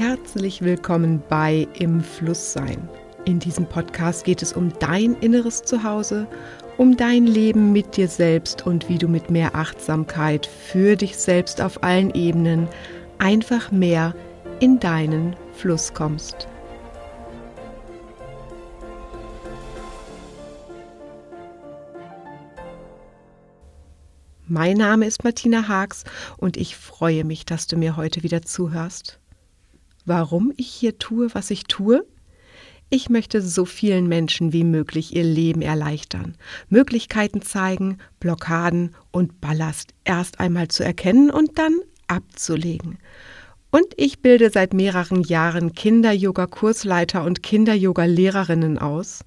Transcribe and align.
herzlich 0.00 0.62
willkommen 0.62 1.22
bei 1.28 1.68
Im 1.78 2.00
Fluss 2.00 2.54
sein. 2.54 2.88
In 3.26 3.38
diesem 3.38 3.66
Podcast 3.66 4.24
geht 4.24 4.40
es 4.40 4.54
um 4.54 4.72
dein 4.78 5.14
inneres 5.16 5.62
Zuhause, 5.62 6.26
um 6.78 6.96
dein 6.96 7.26
Leben 7.26 7.70
mit 7.72 7.98
dir 7.98 8.08
selbst 8.08 8.66
und 8.66 8.88
wie 8.88 8.96
du 8.96 9.08
mit 9.08 9.30
mehr 9.30 9.54
Achtsamkeit 9.54 10.46
für 10.46 10.96
dich 10.96 11.18
selbst 11.18 11.60
auf 11.60 11.82
allen 11.82 12.14
Ebenen 12.14 12.66
einfach 13.18 13.72
mehr 13.72 14.14
in 14.58 14.80
deinen 14.80 15.36
Fluss 15.52 15.92
kommst. 15.92 16.48
Mein 24.46 24.78
Name 24.78 25.04
ist 25.04 25.24
Martina 25.24 25.68
Haags 25.68 26.04
und 26.38 26.56
ich 26.56 26.74
freue 26.74 27.24
mich, 27.24 27.44
dass 27.44 27.66
du 27.66 27.76
mir 27.76 27.98
heute 27.98 28.22
wieder 28.22 28.40
zuhörst. 28.40 29.19
Warum 30.04 30.52
ich 30.56 30.68
hier 30.68 30.98
tue, 30.98 31.34
was 31.34 31.50
ich 31.50 31.64
tue? 31.64 32.04
Ich 32.92 33.08
möchte 33.08 33.40
so 33.40 33.64
vielen 33.64 34.08
Menschen 34.08 34.52
wie 34.52 34.64
möglich 34.64 35.14
ihr 35.14 35.22
Leben 35.22 35.62
erleichtern, 35.62 36.36
Möglichkeiten 36.68 37.40
zeigen, 37.40 37.98
Blockaden 38.18 38.96
und 39.12 39.40
Ballast 39.40 39.94
erst 40.04 40.40
einmal 40.40 40.66
zu 40.68 40.84
erkennen 40.84 41.30
und 41.30 41.56
dann 41.58 41.76
abzulegen. 42.08 42.98
Und 43.70 43.86
ich 43.96 44.20
bilde 44.20 44.50
seit 44.50 44.74
mehreren 44.74 45.22
Jahren 45.22 45.72
Kinder-Yoga-Kursleiter 45.72 47.22
und 47.22 47.44
Kinder-Yoga-Lehrerinnen 47.44 48.78
aus, 48.78 49.20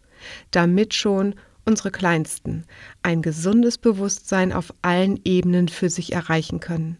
damit 0.51 0.93
schon 0.93 1.35
unsere 1.65 1.91
Kleinsten 1.91 2.65
ein 3.01 3.21
gesundes 3.21 3.77
Bewusstsein 3.77 4.51
auf 4.51 4.73
allen 4.81 5.21
Ebenen 5.23 5.69
für 5.69 5.89
sich 5.89 6.11
erreichen 6.11 6.59
können. 6.59 6.97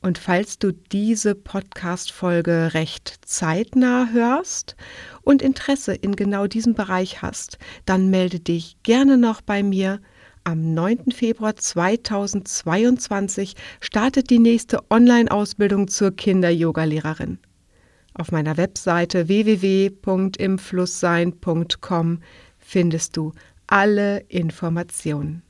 Und 0.00 0.18
falls 0.18 0.58
du 0.58 0.72
diese 0.72 1.34
Podcast-Folge 1.34 2.74
recht 2.74 3.18
zeitnah 3.24 4.08
hörst 4.12 4.76
und 5.22 5.42
Interesse 5.42 5.94
in 5.94 6.14
genau 6.14 6.46
diesem 6.46 6.74
Bereich 6.74 7.20
hast, 7.20 7.58
dann 7.84 8.08
melde 8.08 8.38
dich 8.38 8.76
gerne 8.84 9.16
noch 9.16 9.40
bei 9.40 9.62
mir. 9.62 10.00
Am 10.44 10.72
9. 10.72 11.10
Februar 11.10 11.56
2022 11.56 13.56
startet 13.80 14.30
die 14.30 14.38
nächste 14.38 14.88
Online-Ausbildung 14.88 15.88
zur 15.88 16.14
Kinder-Yoga-Lehrerin. 16.14 17.38
Auf 18.14 18.30
meiner 18.32 18.56
Webseite 18.56 19.28
www.imflusssein.com 19.28 22.18
findest 22.58 23.16
du 23.16 23.32
alle 23.66 24.20
Informationen. 24.28 25.42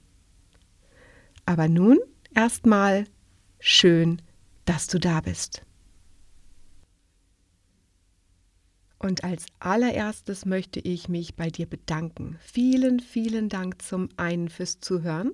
Aber 1.47 1.69
nun 1.69 1.99
erstmal 2.35 3.05
schön, 3.61 4.21
dass 4.69 4.87
du 4.87 4.99
da 5.01 5.23
bist. 5.23 5.63
Und 8.99 9.25
als 9.25 9.47
allererstes 9.61 10.45
möchte 10.45 10.81
ich 10.81 11.09
mich 11.09 11.37
bei 11.37 11.49
dir 11.49 11.67
bedanken. 11.67 12.37
Vielen, 12.41 13.01
vielen 13.01 13.49
Dank 13.49 13.81
zum 13.81 14.09
einen 14.17 14.49
fürs 14.49 14.81
Zuhören 14.81 15.33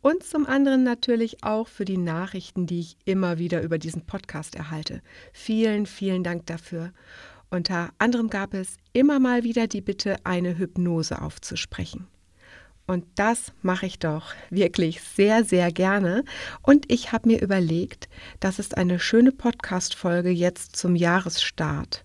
und 0.00 0.24
zum 0.24 0.46
anderen 0.46 0.82
natürlich 0.82 1.44
auch 1.44 1.68
für 1.68 1.84
die 1.84 1.98
Nachrichten, 1.98 2.66
die 2.66 2.80
ich 2.80 2.96
immer 3.04 3.38
wieder 3.38 3.62
über 3.62 3.78
diesen 3.78 4.06
Podcast 4.06 4.56
erhalte. 4.56 5.02
Vielen, 5.32 5.86
vielen 5.86 6.24
Dank 6.24 6.46
dafür. 6.46 6.92
Unter 7.50 7.90
anderem 7.98 8.30
gab 8.30 8.54
es 8.54 8.78
immer 8.94 9.20
mal 9.20 9.44
wieder 9.44 9.68
die 9.68 9.82
Bitte, 9.82 10.16
eine 10.24 10.58
Hypnose 10.58 11.20
aufzusprechen. 11.20 12.08
Und 12.86 13.04
das 13.14 13.52
mache 13.62 13.86
ich 13.86 13.98
doch 13.98 14.34
wirklich 14.50 15.00
sehr, 15.02 15.44
sehr 15.44 15.70
gerne. 15.70 16.24
Und 16.62 16.90
ich 16.90 17.12
habe 17.12 17.28
mir 17.28 17.40
überlegt, 17.40 18.08
das 18.40 18.58
ist 18.58 18.76
eine 18.76 18.98
schöne 18.98 19.32
Podcast-Folge 19.32 20.30
jetzt 20.30 20.76
zum 20.76 20.96
Jahresstart. 20.96 22.04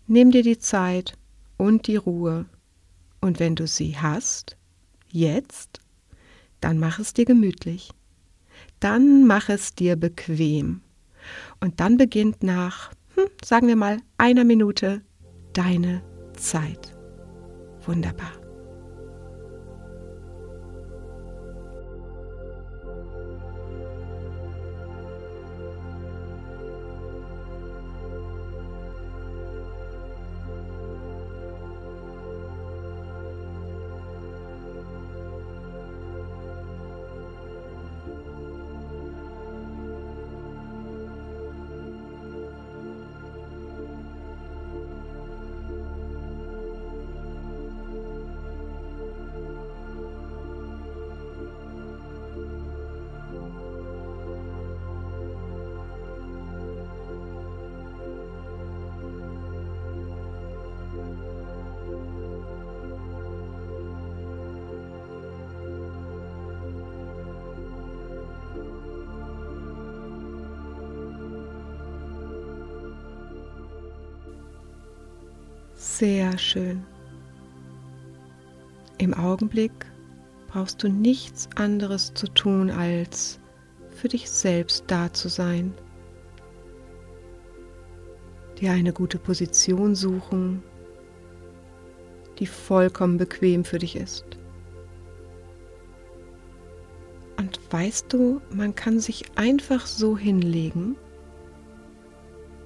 Nimm 0.05 0.31
dir 0.31 0.43
die 0.43 0.59
Zeit 0.59 1.17
und 1.57 1.87
die 1.87 1.97
Ruhe. 1.97 2.45
Und 3.19 3.39
wenn 3.39 3.55
du 3.55 3.67
sie 3.67 3.97
hast, 3.97 4.55
jetzt, 5.11 5.81
dann 6.61 6.77
mach 6.77 6.99
es 6.99 7.13
dir 7.13 7.25
gemütlich. 7.25 7.89
Dann 8.79 9.25
mach 9.25 9.49
es 9.49 9.75
dir 9.75 9.95
bequem. 9.95 10.81
Und 11.59 11.79
dann 11.79 11.97
beginnt 11.97 12.43
nach, 12.43 12.91
hm, 13.15 13.27
sagen 13.43 13.67
wir 13.67 13.75
mal, 13.75 13.97
einer 14.17 14.43
Minute 14.43 15.01
deine 15.53 16.03
Zeit. 16.33 16.93
Wunderbar. 17.85 18.36
Sehr 75.99 76.37
schön. 76.37 76.85
Im 78.99 79.15
Augenblick 79.15 79.71
brauchst 80.47 80.83
du 80.83 80.89
nichts 80.89 81.49
anderes 81.55 82.13
zu 82.13 82.27
tun, 82.27 82.69
als 82.69 83.39
für 83.89 84.07
dich 84.07 84.29
selbst 84.29 84.83
da 84.85 85.11
zu 85.11 85.27
sein. 85.27 85.73
Dir 88.61 88.73
eine 88.73 88.93
gute 88.93 89.17
Position 89.17 89.95
suchen, 89.95 90.61
die 92.37 92.45
vollkommen 92.45 93.17
bequem 93.17 93.65
für 93.65 93.79
dich 93.79 93.95
ist. 93.95 94.37
Und 97.37 97.59
weißt 97.73 98.13
du, 98.13 98.39
man 98.51 98.75
kann 98.75 98.99
sich 98.99 99.25
einfach 99.35 99.87
so 99.87 100.15
hinlegen 100.15 100.95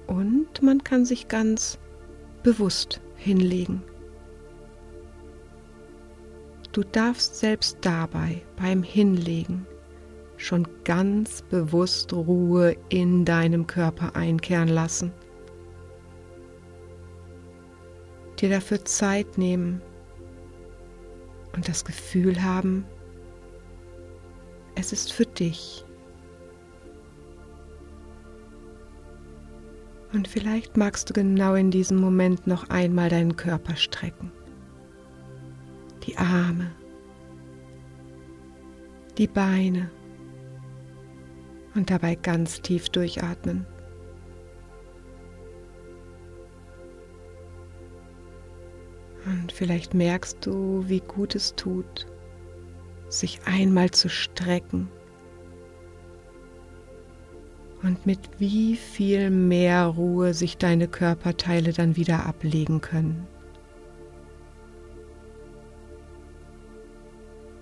und 0.06 0.60
man 0.60 0.84
kann 0.84 1.06
sich 1.06 1.28
ganz 1.28 1.78
bewusst 2.42 3.00
hinlegen. 3.22 3.82
Du 6.72 6.82
darfst 6.82 7.36
selbst 7.36 7.78
dabei 7.82 8.42
beim 8.56 8.82
Hinlegen 8.82 9.66
schon 10.38 10.66
ganz 10.84 11.42
bewusst 11.42 12.12
Ruhe 12.12 12.76
in 12.88 13.24
deinem 13.24 13.66
Körper 13.66 14.16
einkehren 14.16 14.68
lassen. 14.68 15.12
Dir 18.40 18.50
dafür 18.50 18.84
Zeit 18.84 19.38
nehmen 19.38 19.80
und 21.54 21.68
das 21.68 21.84
Gefühl 21.84 22.42
haben, 22.42 22.84
es 24.74 24.92
ist 24.92 25.12
für 25.12 25.26
dich. 25.26 25.84
Und 30.12 30.28
vielleicht 30.28 30.76
magst 30.76 31.08
du 31.08 31.14
genau 31.14 31.54
in 31.54 31.70
diesem 31.70 31.98
Moment 31.98 32.46
noch 32.46 32.68
einmal 32.68 33.08
deinen 33.08 33.36
Körper 33.36 33.76
strecken. 33.76 34.30
Die 36.06 36.18
Arme, 36.18 36.70
die 39.16 39.26
Beine 39.26 39.90
und 41.74 41.90
dabei 41.90 42.14
ganz 42.14 42.60
tief 42.60 42.90
durchatmen. 42.90 43.66
Und 49.24 49.52
vielleicht 49.52 49.94
merkst 49.94 50.44
du, 50.44 50.84
wie 50.88 51.00
gut 51.00 51.34
es 51.34 51.54
tut, 51.54 52.06
sich 53.08 53.40
einmal 53.46 53.90
zu 53.92 54.10
strecken 54.10 54.88
und 57.82 58.06
mit 58.06 58.20
wie 58.38 58.76
viel 58.76 59.30
mehr 59.30 59.86
Ruhe 59.86 60.34
sich 60.34 60.56
deine 60.56 60.88
Körperteile 60.88 61.72
dann 61.72 61.96
wieder 61.96 62.26
ablegen 62.26 62.80
können. 62.80 63.26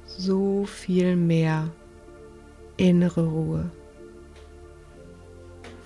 So 0.05 0.67
viel 0.67 1.17
mehr 1.17 1.70
innere 2.76 3.26
Ruhe. 3.26 3.70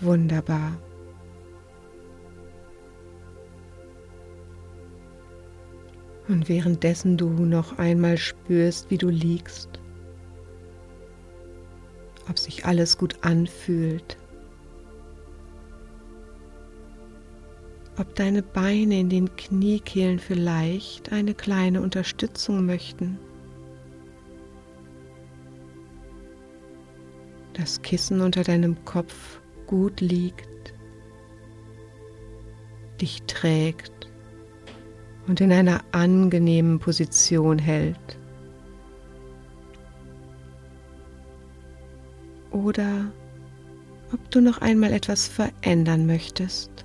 Wunderbar. 0.00 0.76
Und 6.26 6.48
währenddessen 6.48 7.16
du 7.16 7.28
noch 7.28 7.78
einmal 7.78 8.16
spürst, 8.16 8.90
wie 8.90 8.98
du 8.98 9.08
liegst, 9.08 9.68
ob 12.28 12.38
sich 12.38 12.64
alles 12.64 12.96
gut 12.96 13.18
anfühlt, 13.20 14.16
ob 17.98 18.14
deine 18.14 18.42
Beine 18.42 18.98
in 18.98 19.08
den 19.08 19.36
Kniekehlen 19.36 20.18
vielleicht 20.18 21.12
eine 21.12 21.34
kleine 21.34 21.80
Unterstützung 21.80 22.66
möchten. 22.66 23.18
Das 27.52 27.82
Kissen 27.82 28.20
unter 28.20 28.42
deinem 28.42 28.84
Kopf 28.84 29.40
gut 29.66 30.00
liegt, 30.00 30.74
dich 33.00 33.22
trägt 33.22 34.10
und 35.28 35.40
in 35.40 35.52
einer 35.52 35.80
angenehmen 35.92 36.80
Position 36.80 37.58
hält. 37.58 38.18
Oder 42.50 43.12
ob 44.12 44.30
du 44.30 44.40
noch 44.40 44.60
einmal 44.60 44.92
etwas 44.92 45.26
verändern 45.28 46.06
möchtest. 46.06 46.84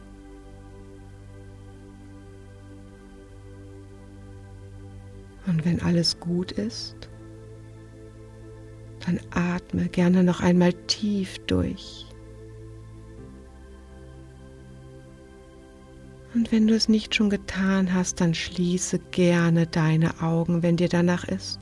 Und 5.50 5.66
wenn 5.66 5.82
alles 5.82 6.20
gut 6.20 6.52
ist, 6.52 7.10
dann 9.06 9.20
atme 9.32 9.90
gerne 9.90 10.24
noch 10.24 10.42
einmal 10.42 10.74
tief 10.74 11.40
durch. 11.48 12.06
Und 16.36 16.52
wenn 16.52 16.68
du 16.68 16.76
es 16.76 16.88
nicht 16.88 17.16
schon 17.16 17.32
getan 17.32 17.92
hast, 17.92 18.22
dann 18.22 18.36
schließe 18.36 19.00
gerne 19.12 19.66
deine 19.66 20.22
Augen, 20.22 20.62
wenn 20.62 20.78
dir 20.78 20.90
danach 20.90 21.28
ist. 21.28 21.60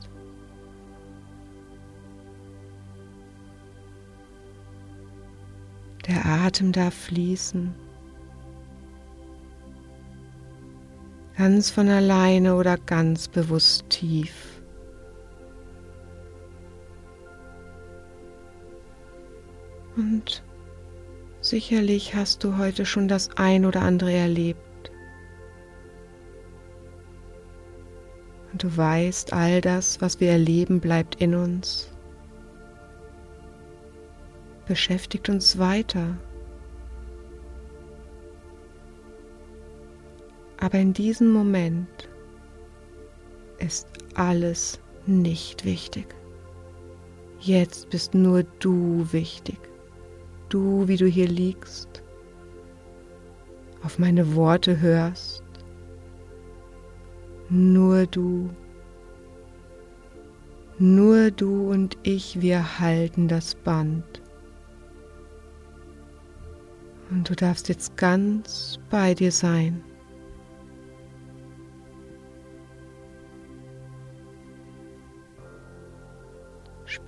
Der 6.06 6.26
Atem 6.26 6.72
darf 6.72 6.92
fließen. 6.92 7.87
Ganz 11.38 11.70
von 11.70 11.88
alleine 11.88 12.56
oder 12.56 12.76
ganz 12.76 13.28
bewusst 13.28 13.88
tief. 13.88 14.60
Und 19.96 20.42
Sicherlich 21.40 22.14
hast 22.14 22.42
du 22.42 22.58
heute 22.58 22.84
schon 22.84 23.06
das 23.08 23.30
ein 23.36 23.64
oder 23.64 23.80
andere 23.80 24.12
erlebt. 24.12 24.90
Und 28.52 28.62
du 28.62 28.76
weißt, 28.76 29.32
all 29.32 29.60
das, 29.60 30.00
was 30.00 30.20
wir 30.20 30.30
erleben, 30.30 30.80
bleibt 30.80 31.14
in 31.22 31.34
uns, 31.34 31.88
beschäftigt 34.66 35.28
uns 35.28 35.58
weiter. 35.58 36.18
Aber 40.60 40.78
in 40.78 40.92
diesem 40.92 41.32
Moment 41.32 42.08
ist 43.58 43.88
alles 44.14 44.80
nicht 45.06 45.64
wichtig. 45.64 46.06
Jetzt 47.40 47.90
bist 47.90 48.14
nur 48.14 48.42
du 48.58 49.06
wichtig 49.12 49.58
du, 50.48 50.88
wie 50.88 50.96
du 50.96 51.06
hier 51.06 51.28
liegst, 51.28 52.02
auf 53.82 53.98
meine 53.98 54.34
Worte 54.34 54.80
hörst. 54.80 55.42
Nur 57.50 58.06
du, 58.06 58.50
nur 60.78 61.30
du 61.30 61.70
und 61.70 61.96
ich, 62.02 62.40
wir 62.40 62.78
halten 62.78 63.28
das 63.28 63.54
Band. 63.54 64.04
Und 67.10 67.28
du 67.30 67.34
darfst 67.34 67.68
jetzt 67.70 67.96
ganz 67.96 68.78
bei 68.90 69.14
dir 69.14 69.32
sein. 69.32 69.82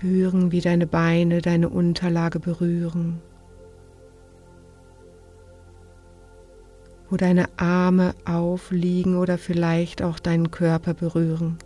Spüren, 0.01 0.51
wie 0.51 0.63
deine 0.63 0.87
Beine 0.87 1.43
deine 1.43 1.69
Unterlage 1.69 2.41
berühren. 2.41 3.21
wo 7.11 7.17
deine 7.17 7.49
Arme 7.57 8.15
aufliegen 8.25 9.17
oder 9.17 9.37
vielleicht 9.37 10.01
auch 10.01 10.21
deinen 10.21 10.53
Körper 10.53 10.95
berühren. 10.95 11.59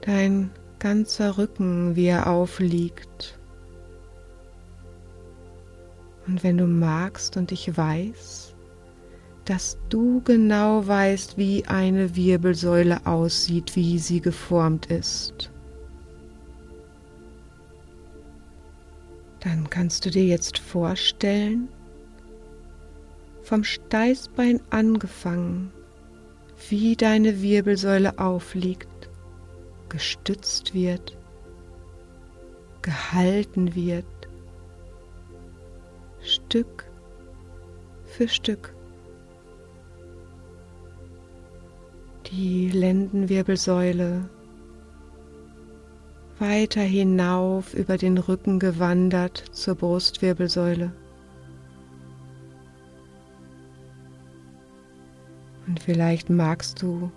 Dein 0.00 0.50
ganzer 0.80 1.38
Rücken, 1.38 1.94
wie 1.94 2.06
er 2.06 2.26
aufliegt. 2.26 3.38
Und 6.26 6.42
wenn 6.42 6.58
du 6.58 6.66
magst 6.66 7.36
und 7.36 7.52
ich 7.52 7.76
weiß, 7.76 8.49
dass 9.50 9.76
du 9.88 10.20
genau 10.20 10.86
weißt, 10.86 11.36
wie 11.36 11.64
eine 11.66 12.14
Wirbelsäule 12.14 13.04
aussieht, 13.04 13.74
wie 13.74 13.98
sie 13.98 14.20
geformt 14.20 14.86
ist. 14.86 15.50
Dann 19.40 19.68
kannst 19.68 20.06
du 20.06 20.10
dir 20.10 20.24
jetzt 20.24 20.56
vorstellen, 20.60 21.68
vom 23.42 23.64
Steißbein 23.64 24.60
angefangen, 24.70 25.72
wie 26.68 26.94
deine 26.94 27.42
Wirbelsäule 27.42 28.20
aufliegt, 28.20 29.10
gestützt 29.88 30.74
wird, 30.74 31.18
gehalten 32.82 33.74
wird, 33.74 34.06
Stück 36.20 36.84
für 38.04 38.28
Stück. 38.28 38.76
Die 42.32 42.70
Lendenwirbelsäule 42.70 44.28
weiter 46.38 46.80
hinauf 46.80 47.74
über 47.74 47.98
den 47.98 48.18
Rücken 48.18 48.60
gewandert 48.60 49.44
zur 49.50 49.74
Brustwirbelsäule. 49.74 50.92
Und 55.66 55.82
vielleicht 55.82 56.30
magst 56.30 56.80
du 56.80 57.10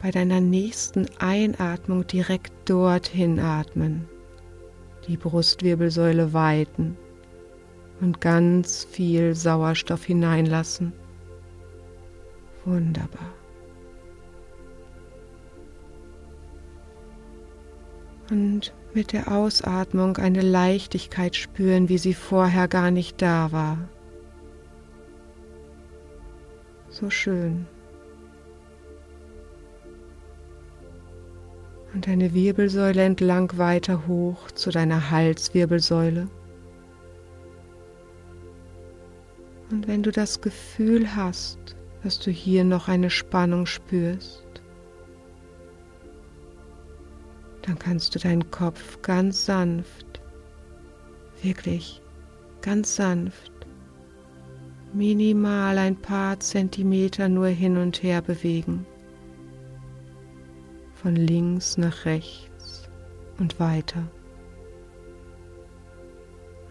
bei 0.00 0.10
deiner 0.10 0.40
nächsten 0.40 1.06
Einatmung 1.18 2.06
direkt 2.06 2.52
dorthin 2.64 3.40
atmen, 3.40 4.08
die 5.06 5.18
Brustwirbelsäule 5.18 6.32
weiten 6.32 6.96
und 8.00 8.22
ganz 8.22 8.84
viel 8.84 9.34
Sauerstoff 9.34 10.04
hineinlassen. 10.04 10.94
Wunderbar. 12.64 13.37
Und 18.30 18.74
mit 18.94 19.12
der 19.12 19.32
Ausatmung 19.32 20.16
eine 20.16 20.42
Leichtigkeit 20.42 21.36
spüren, 21.36 21.88
wie 21.88 21.98
sie 21.98 22.14
vorher 22.14 22.68
gar 22.68 22.90
nicht 22.90 23.22
da 23.22 23.52
war. 23.52 23.78
So 26.90 27.10
schön. 27.10 27.66
Und 31.94 32.06
deine 32.06 32.34
Wirbelsäule 32.34 33.02
entlang 33.02 33.56
weiter 33.56 34.06
hoch 34.06 34.50
zu 34.50 34.70
deiner 34.70 35.10
Halswirbelsäule. 35.10 36.28
Und 39.70 39.86
wenn 39.86 40.02
du 40.02 40.10
das 40.10 40.40
Gefühl 40.40 41.14
hast, 41.14 41.58
dass 42.02 42.18
du 42.18 42.30
hier 42.30 42.64
noch 42.64 42.88
eine 42.88 43.10
Spannung 43.10 43.66
spürst, 43.66 44.46
dann 47.68 47.78
kannst 47.78 48.14
du 48.14 48.18
deinen 48.18 48.50
Kopf 48.50 49.02
ganz 49.02 49.44
sanft, 49.44 50.22
wirklich 51.42 52.00
ganz 52.62 52.96
sanft, 52.96 53.52
minimal 54.94 55.76
ein 55.76 55.94
paar 55.94 56.40
Zentimeter 56.40 57.28
nur 57.28 57.48
hin 57.48 57.76
und 57.76 58.02
her 58.02 58.22
bewegen. 58.22 58.86
Von 60.94 61.14
links 61.14 61.76
nach 61.76 62.06
rechts 62.06 62.88
und 63.38 63.60
weiter. 63.60 64.02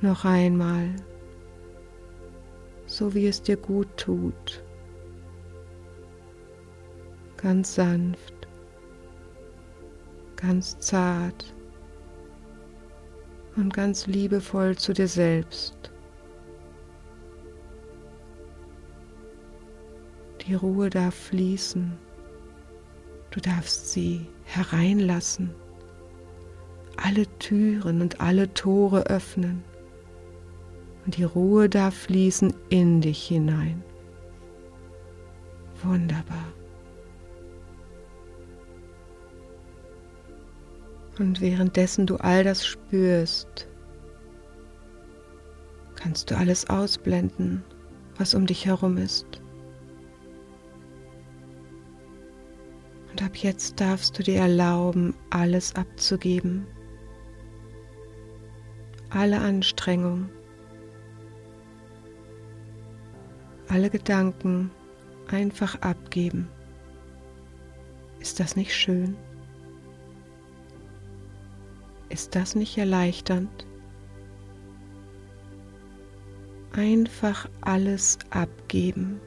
Noch 0.01 0.25
einmal, 0.25 0.95
so 2.87 3.13
wie 3.13 3.27
es 3.27 3.43
dir 3.43 3.57
gut 3.57 3.87
tut. 3.97 4.63
Ganz 7.37 7.75
sanft 7.75 8.36
ganz 10.37 10.79
zart 10.79 11.53
und 13.55 13.73
ganz 13.73 14.07
liebevoll 14.07 14.77
zu 14.77 14.93
dir 14.93 15.07
selbst. 15.07 15.91
Die 20.47 20.53
Ruhe 20.53 20.89
darf 20.89 21.13
fließen. 21.13 21.91
Du 23.31 23.41
darfst 23.41 23.91
sie 23.91 24.25
hereinlassen. 24.45 25.53
Alle 26.95 27.27
Türen 27.39 28.01
und 28.01 28.21
alle 28.21 28.53
Tore 28.53 29.07
öffnen. 29.07 29.63
Und 31.05 31.17
die 31.17 31.23
Ruhe 31.23 31.67
darf 31.67 31.95
fließen 31.95 32.53
in 32.69 33.01
dich 33.01 33.27
hinein. 33.27 33.83
Wunderbar. 35.83 36.56
Und 41.19 41.41
währenddessen 41.41 42.05
du 42.05 42.17
all 42.17 42.43
das 42.43 42.65
spürst, 42.65 43.67
kannst 45.95 46.29
du 46.29 46.37
alles 46.37 46.69
ausblenden, 46.69 47.63
was 48.17 48.35
um 48.35 48.45
dich 48.45 48.65
herum 48.65 48.97
ist. 48.97 49.25
Und 53.09 53.23
ab 53.23 53.35
jetzt 53.35 53.81
darfst 53.81 54.17
du 54.17 54.23
dir 54.23 54.41
erlauben, 54.41 55.15
alles 55.31 55.73
abzugeben, 55.75 56.67
alle 59.09 59.39
Anstrengung, 59.39 60.29
alle 63.69 63.89
Gedanken 63.89 64.69
einfach 65.29 65.81
abgeben. 65.81 66.47
Ist 68.19 68.39
das 68.39 68.55
nicht 68.55 68.75
schön? 68.75 69.17
Ist 72.17 72.33
das 72.33 72.55
nicht 72.55 72.75
erleichternd? 72.79 73.67
Einfach 76.71 77.47
alles 77.61 78.17
abgeben, 78.31 79.21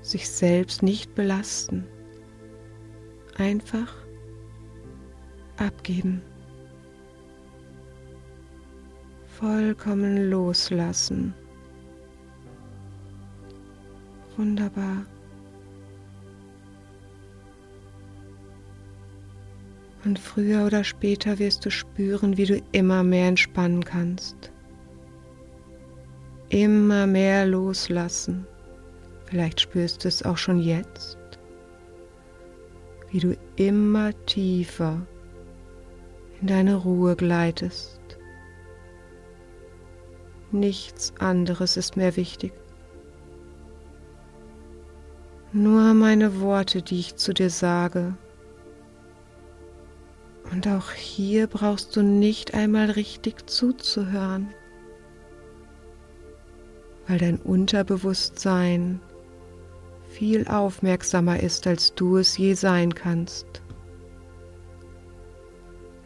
sich 0.00 0.30
selbst 0.30 0.84
nicht 0.84 1.12
belasten, 1.16 1.88
einfach 3.36 3.92
abgeben, 5.56 6.22
vollkommen 9.26 10.30
loslassen. 10.30 11.34
Wunderbar. 14.36 15.04
Und 20.04 20.18
früher 20.18 20.66
oder 20.66 20.82
später 20.82 21.38
wirst 21.38 21.64
du 21.64 21.70
spüren, 21.70 22.36
wie 22.36 22.46
du 22.46 22.60
immer 22.72 23.04
mehr 23.04 23.28
entspannen 23.28 23.84
kannst. 23.84 24.50
Immer 26.48 27.06
mehr 27.06 27.46
loslassen. 27.46 28.46
Vielleicht 29.26 29.60
spürst 29.60 30.04
du 30.04 30.08
es 30.08 30.22
auch 30.24 30.36
schon 30.36 30.58
jetzt, 30.58 31.16
wie 33.10 33.20
du 33.20 33.36
immer 33.56 34.12
tiefer 34.26 35.06
in 36.40 36.48
deine 36.48 36.74
Ruhe 36.74 37.16
gleitest. 37.16 38.00
Nichts 40.50 41.14
anderes 41.18 41.78
ist 41.78 41.96
mehr 41.96 42.16
wichtig. 42.16 42.52
Nur 45.54 45.94
meine 45.94 46.40
Worte, 46.40 46.82
die 46.82 46.98
ich 46.98 47.16
zu 47.16 47.32
dir 47.32 47.48
sage, 47.48 48.14
und 50.52 50.68
auch 50.68 50.90
hier 50.90 51.46
brauchst 51.46 51.96
du 51.96 52.02
nicht 52.02 52.52
einmal 52.52 52.90
richtig 52.90 53.48
zuzuhören, 53.48 54.52
weil 57.08 57.18
dein 57.18 57.38
Unterbewusstsein 57.38 59.00
viel 60.10 60.46
aufmerksamer 60.46 61.40
ist, 61.40 61.66
als 61.66 61.94
du 61.94 62.18
es 62.18 62.36
je 62.36 62.52
sein 62.52 62.94
kannst. 62.94 63.46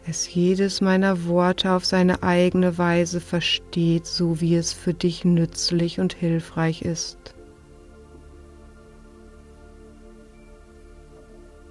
Es 0.09 0.33
jedes 0.33 0.79
meiner 0.79 1.25
Worte 1.25 1.73
auf 1.73 1.83
seine 1.83 2.23
eigene 2.23 2.77
Weise 2.77 3.19
versteht, 3.19 4.05
so 4.05 4.39
wie 4.39 4.55
es 4.55 4.71
für 4.71 4.93
dich 4.93 5.25
nützlich 5.25 5.99
und 5.99 6.13
hilfreich 6.13 6.83
ist. 6.83 7.35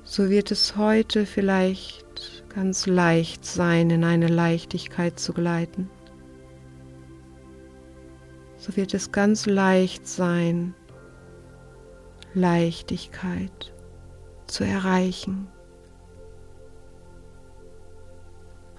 So 0.05 0.29
wird 0.29 0.51
es 0.51 0.77
heute 0.77 1.25
vielleicht 1.25 2.06
ganz 2.57 2.87
leicht 2.87 3.45
sein, 3.45 3.91
in 3.91 4.03
eine 4.03 4.29
Leichtigkeit 4.29 5.21
zu 5.21 5.35
gleiten. 5.35 5.91
So 8.57 8.75
wird 8.77 8.95
es 8.95 9.13
ganz 9.13 9.45
leicht 9.45 10.09
sein, 10.09 10.75
Leichtigkeit 12.33 13.75
zu 14.47 14.65
erreichen. 14.65 15.49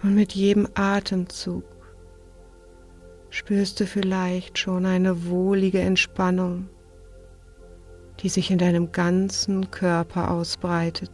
Und 0.01 0.15
mit 0.15 0.33
jedem 0.33 0.67
Atemzug 0.73 1.63
spürst 3.29 3.79
du 3.79 3.85
vielleicht 3.85 4.57
schon 4.57 4.87
eine 4.87 5.27
wohlige 5.27 5.81
Entspannung, 5.81 6.67
die 8.21 8.29
sich 8.29 8.49
in 8.49 8.57
deinem 8.57 8.91
ganzen 8.91 9.69
Körper 9.69 10.31
ausbreitet 10.31 11.11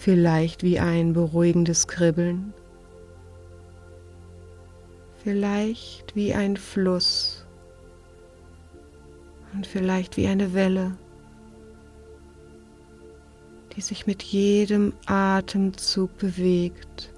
vielleicht 0.00 0.62
wie 0.62 0.80
ein 0.80 1.12
beruhigendes 1.12 1.86
Kribbeln, 1.86 2.54
vielleicht 5.22 6.16
wie 6.16 6.32
ein 6.32 6.56
Fluss. 6.56 7.44
Und 9.52 9.66
vielleicht 9.66 10.16
wie 10.16 10.28
eine 10.28 10.54
Welle, 10.54 10.96
die 13.74 13.80
sich 13.80 14.06
mit 14.06 14.22
jedem 14.22 14.92
Atemzug 15.06 16.16
bewegt. 16.18 17.12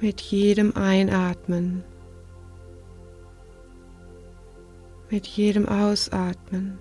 Mit 0.00 0.20
jedem 0.20 0.74
Einatmen 0.76 1.82
Mit 5.10 5.26
jedem 5.26 5.68
Ausatmen. 5.68 6.78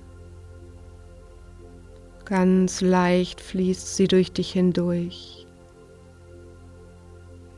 Ganz 2.26 2.80
leicht 2.80 3.42
fließt 3.42 3.96
sie 3.96 4.08
durch 4.08 4.32
dich 4.32 4.52
hindurch. 4.52 5.48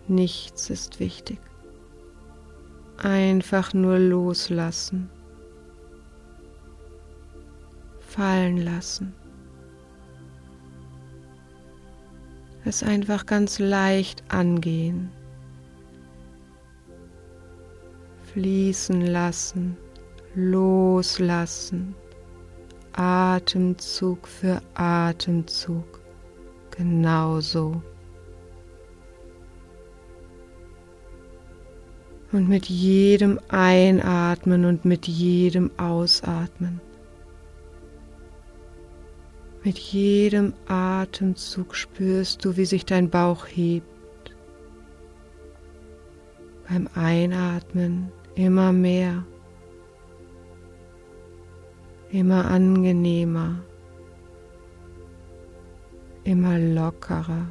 Nichts 0.08 0.70
ist 0.70 1.02
wichtig. 1.02 1.40
Einfach 2.98 3.74
nur 3.74 4.00
loslassen. 4.00 5.10
Fallen 8.00 8.58
lassen. 8.58 9.14
Es 12.64 12.82
einfach 12.82 13.26
ganz 13.26 13.60
leicht 13.60 14.24
angehen. 14.30 15.12
Fließen 18.32 19.02
lassen, 19.02 19.76
loslassen. 20.36 21.96
Atemzug 22.94 24.28
für 24.28 24.62
Atemzug. 24.74 26.02
Genauso. 26.72 27.82
Und 32.32 32.48
mit 32.48 32.68
jedem 32.68 33.40
Einatmen 33.50 34.66
und 34.66 34.86
mit 34.86 35.08
jedem 35.08 35.70
Ausatmen, 35.78 36.80
mit 39.64 39.78
jedem 39.78 40.54
Atemzug 40.68 41.76
spürst 41.76 42.44
du, 42.46 42.56
wie 42.56 42.66
sich 42.66 42.86
dein 42.86 43.10
Bauch 43.10 43.46
hebt. 43.48 43.86
Beim 46.70 46.88
Einatmen 46.96 48.12
immer 48.36 48.72
mehr, 48.72 49.26
immer 52.12 52.46
angenehmer, 52.46 53.64
immer 56.24 56.60
lockerer 56.60 57.48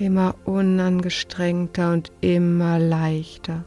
immer 0.00 0.34
unangestrengter 0.46 1.92
und 1.92 2.10
immer 2.22 2.78
leichter. 2.78 3.64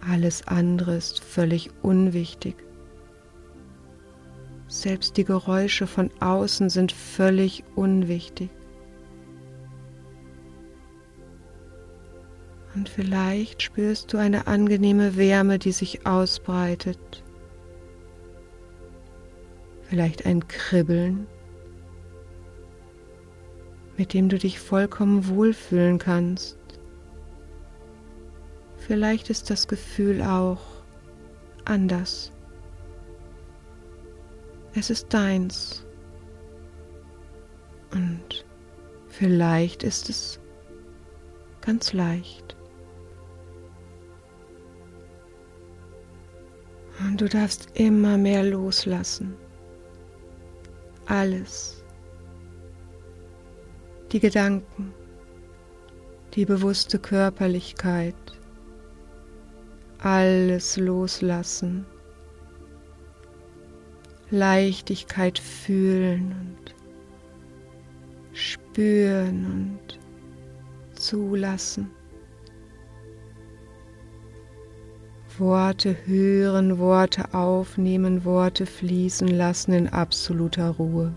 Alles 0.00 0.46
andere 0.48 0.96
ist 0.96 1.22
völlig 1.22 1.70
unwichtig. 1.82 2.56
Selbst 4.66 5.16
die 5.16 5.24
Geräusche 5.24 5.86
von 5.86 6.10
außen 6.20 6.68
sind 6.68 6.90
völlig 6.90 7.62
unwichtig. 7.76 8.50
Und 12.76 12.88
vielleicht 12.88 13.62
spürst 13.62 14.12
du 14.12 14.18
eine 14.18 14.46
angenehme 14.46 15.16
Wärme, 15.16 15.58
die 15.58 15.72
sich 15.72 16.06
ausbreitet. 16.06 17.24
Vielleicht 19.82 20.26
ein 20.26 20.46
Kribbeln 20.46 21.26
mit 23.96 24.12
dem 24.12 24.28
du 24.28 24.38
dich 24.38 24.58
vollkommen 24.58 25.28
wohlfühlen 25.28 25.98
kannst. 25.98 26.58
Vielleicht 28.76 29.30
ist 29.30 29.50
das 29.50 29.66
Gefühl 29.66 30.22
auch 30.22 30.60
anders. 31.64 32.30
Es 34.74 34.90
ist 34.90 35.12
deins. 35.12 35.84
Und 37.92 38.44
vielleicht 39.08 39.82
ist 39.82 40.10
es 40.10 40.38
ganz 41.62 41.92
leicht. 41.92 42.45
Und 47.06 47.20
du 47.20 47.28
darfst 47.28 47.68
immer 47.74 48.18
mehr 48.18 48.42
loslassen. 48.42 49.34
Alles 51.06 51.76
die 54.12 54.20
Gedanken, 54.20 54.94
die 56.34 56.44
bewusste 56.44 56.98
Körperlichkeit, 56.98 58.14
alles 59.98 60.76
loslassen, 60.76 61.84
Leichtigkeit 64.30 65.38
fühlen 65.38 66.34
und 66.40 66.74
spüren 68.32 69.44
und 69.46 70.98
zulassen. 70.98 71.90
Worte 75.38 75.94
hören, 76.06 76.78
Worte 76.78 77.34
aufnehmen, 77.34 78.24
Worte 78.24 78.64
fließen 78.64 79.28
lassen 79.28 79.72
in 79.72 79.88
absoluter 79.88 80.70
Ruhe. 80.70 81.12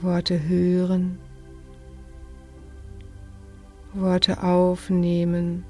Worte 0.00 0.48
hören, 0.48 1.18
Worte 3.94 4.42
aufnehmen, 4.42 5.64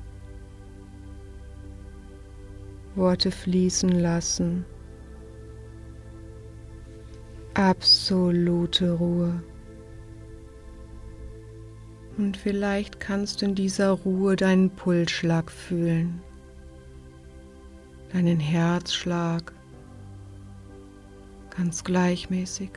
Worte 2.95 3.31
fließen 3.31 3.91
lassen. 3.91 4.65
Absolute 7.55 8.93
Ruhe. 8.93 9.43
Und 12.19 12.37
vielleicht 12.37 13.01
kannst 13.01 13.41
du 13.41 13.47
in 13.47 13.55
dieser 13.55 13.91
Ruhe 13.93 14.37
deinen 14.37 14.71
Pulsschlag 14.71 15.51
fühlen, 15.51 16.21
deinen 18.13 18.41
Herzschlag 18.41 19.53
ganz 21.57 21.83
gleichmäßig 21.85 22.71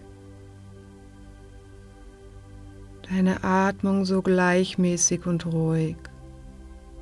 deine 3.11 3.43
Atmung 3.43 4.05
so 4.05 4.21
gleichmäßig 4.21 5.25
und 5.25 5.45
ruhig. 5.45 5.97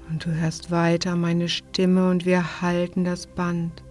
Und 0.09 0.25
du 0.25 0.31
hörst 0.31 0.71
weiter 0.71 1.15
meine 1.15 1.49
Stimme 1.49 2.09
und 2.09 2.25
wir 2.25 2.61
halten 2.61 3.03
das 3.03 3.27
Band. 3.27 3.83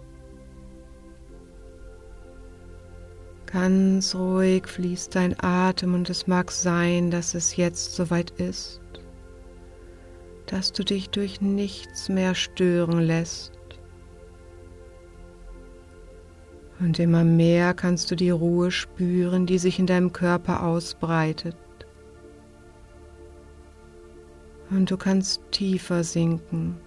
Ganz 3.51 4.13
ruhig 4.13 4.67
fließt 4.67 5.15
dein 5.15 5.35
Atem 5.39 5.95
und 5.95 6.07
es 6.11 6.27
mag 6.27 6.51
sein, 6.51 7.09
dass 7.09 7.33
es 7.33 7.55
jetzt 7.55 7.95
soweit 7.95 8.29
ist, 8.31 8.79
dass 10.45 10.71
du 10.71 10.83
dich 10.83 11.09
durch 11.09 11.41
nichts 11.41 12.09
mehr 12.09 12.35
stören 12.35 12.99
lässt. 12.99 13.53
Und 16.79 16.99
immer 16.99 17.23
mehr 17.23 17.73
kannst 17.73 18.11
du 18.11 18.15
die 18.15 18.29
Ruhe 18.29 18.69
spüren, 18.69 19.47
die 19.47 19.57
sich 19.57 19.79
in 19.79 19.87
deinem 19.87 20.13
Körper 20.13 20.63
ausbreitet. 20.63 21.57
Und 24.69 24.91
du 24.91 24.97
kannst 24.97 25.41
tiefer 25.49 26.03
sinken 26.03 26.77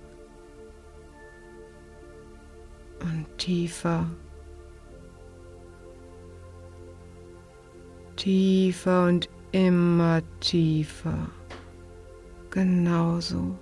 und 3.01 3.27
tiefer, 3.37 4.07
tiefer 8.23 9.09
und 9.09 9.29
immer 9.51 10.23
tiefer. 10.39 11.29
Genauso. 12.51 13.59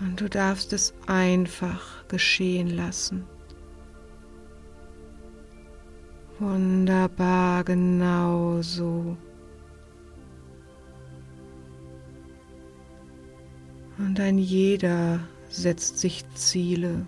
Und 0.00 0.20
du 0.20 0.28
darfst 0.28 0.72
es 0.72 0.94
einfach 1.06 2.08
geschehen 2.08 2.70
lassen. 2.70 3.26
Wunderbar, 6.38 7.62
genauso. 7.64 9.16
Und 13.98 14.18
ein 14.18 14.38
jeder 14.38 15.20
setzt 15.48 15.98
sich 15.98 16.24
Ziele, 16.34 17.06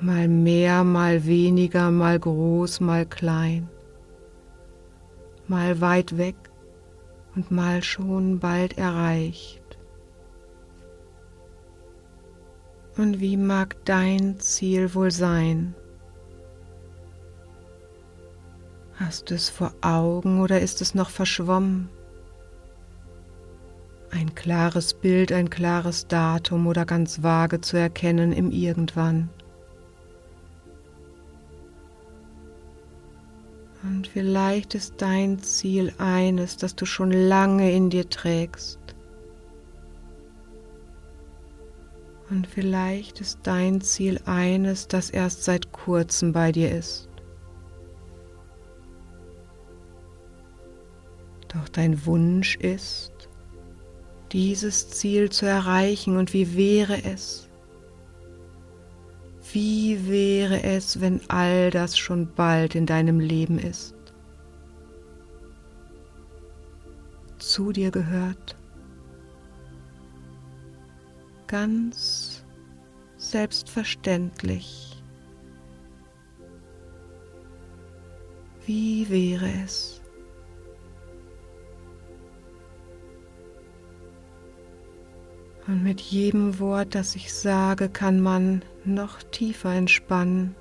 mal 0.00 0.28
mehr, 0.28 0.84
mal 0.84 1.24
weniger, 1.24 1.90
mal 1.90 2.18
groß, 2.18 2.80
mal 2.80 3.06
klein, 3.06 3.68
mal 5.48 5.80
weit 5.80 6.18
weg 6.18 6.36
und 7.34 7.50
mal 7.50 7.82
schon 7.82 8.38
bald 8.38 8.78
erreicht. 8.78 9.62
Und 12.96 13.20
wie 13.20 13.36
mag 13.36 13.76
dein 13.84 14.38
Ziel 14.40 14.94
wohl 14.94 15.10
sein? 15.10 15.74
Hast 18.94 19.30
du 19.30 19.34
es 19.34 19.50
vor 19.50 19.74
Augen 19.82 20.40
oder 20.40 20.60
ist 20.60 20.80
es 20.80 20.94
noch 20.94 21.10
verschwommen? 21.10 21.90
Ein 24.10 24.34
klares 24.34 24.94
Bild, 24.94 25.32
ein 25.32 25.50
klares 25.50 26.06
Datum 26.06 26.66
oder 26.66 26.86
ganz 26.86 27.22
vage 27.22 27.60
zu 27.60 27.76
erkennen 27.76 28.32
im 28.32 28.50
Irgendwann. 28.50 29.28
Und 33.86 34.08
vielleicht 34.08 34.74
ist 34.74 34.94
dein 34.98 35.38
Ziel 35.38 35.92
eines, 35.98 36.56
das 36.56 36.74
du 36.74 36.86
schon 36.86 37.12
lange 37.12 37.70
in 37.72 37.88
dir 37.88 38.08
trägst. 38.08 38.80
Und 42.28 42.48
vielleicht 42.48 43.20
ist 43.20 43.38
dein 43.44 43.80
Ziel 43.80 44.20
eines, 44.26 44.88
das 44.88 45.10
erst 45.10 45.44
seit 45.44 45.70
kurzem 45.70 46.32
bei 46.32 46.50
dir 46.50 46.72
ist. 46.72 47.08
Doch 51.46 51.68
dein 51.68 52.04
Wunsch 52.06 52.56
ist, 52.56 53.12
dieses 54.32 54.90
Ziel 54.90 55.30
zu 55.30 55.46
erreichen. 55.46 56.16
Und 56.16 56.32
wie 56.32 56.56
wäre 56.56 57.04
es? 57.04 57.45
Wie 59.52 60.08
wäre 60.08 60.62
es, 60.62 61.00
wenn 61.00 61.20
all 61.28 61.70
das 61.70 61.96
schon 61.96 62.34
bald 62.34 62.74
in 62.74 62.86
deinem 62.86 63.20
Leben 63.20 63.58
ist? 63.58 63.94
Zu 67.38 67.72
dir 67.72 67.90
gehört. 67.90 68.56
Ganz 71.46 72.44
selbstverständlich. 73.18 75.02
Wie 78.64 79.08
wäre 79.08 79.48
es? 79.64 79.95
Und 85.66 85.82
mit 85.82 86.00
jedem 86.00 86.60
Wort, 86.60 86.94
das 86.94 87.16
ich 87.16 87.32
sage, 87.32 87.88
kann 87.88 88.20
man 88.20 88.62
noch 88.84 89.22
tiefer 89.22 89.72
entspannen. 89.72 90.54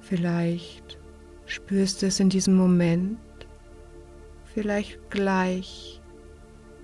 Vielleicht 0.00 0.98
spürst 1.46 2.02
du 2.02 2.06
es 2.06 2.20
in 2.20 2.28
diesem 2.28 2.54
Moment, 2.54 3.18
vielleicht 4.44 5.10
gleich, 5.10 6.02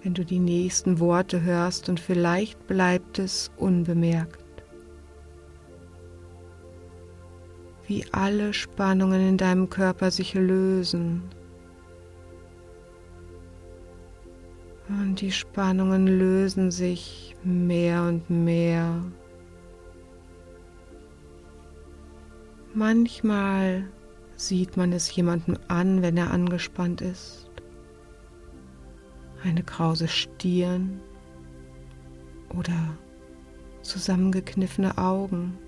wenn 0.02 0.14
du 0.14 0.24
die 0.24 0.38
nächsten 0.38 0.98
Worte 0.98 1.42
hörst 1.42 1.90
und 1.90 2.00
vielleicht 2.00 2.66
bleibt 2.66 3.18
es 3.18 3.50
unbemerkt. 3.58 4.44
Wie 7.86 8.06
alle 8.12 8.54
Spannungen 8.54 9.28
in 9.28 9.36
deinem 9.36 9.68
Körper 9.68 10.10
sich 10.10 10.32
lösen 10.32 11.22
Die 15.20 15.32
Spannungen 15.32 16.06
lösen 16.06 16.70
sich 16.70 17.34
mehr 17.42 18.02
und 18.04 18.30
mehr. 18.30 19.02
Manchmal 22.72 23.84
sieht 24.36 24.76
man 24.76 24.92
es 24.92 25.12
jemandem 25.12 25.58
an, 25.66 26.02
wenn 26.02 26.16
er 26.16 26.30
angespannt 26.30 27.00
ist. 27.00 27.50
Eine 29.42 29.64
krause 29.64 30.06
Stirn 30.06 31.00
oder 32.56 32.96
zusammengekniffene 33.82 34.98
Augen. 34.98 35.58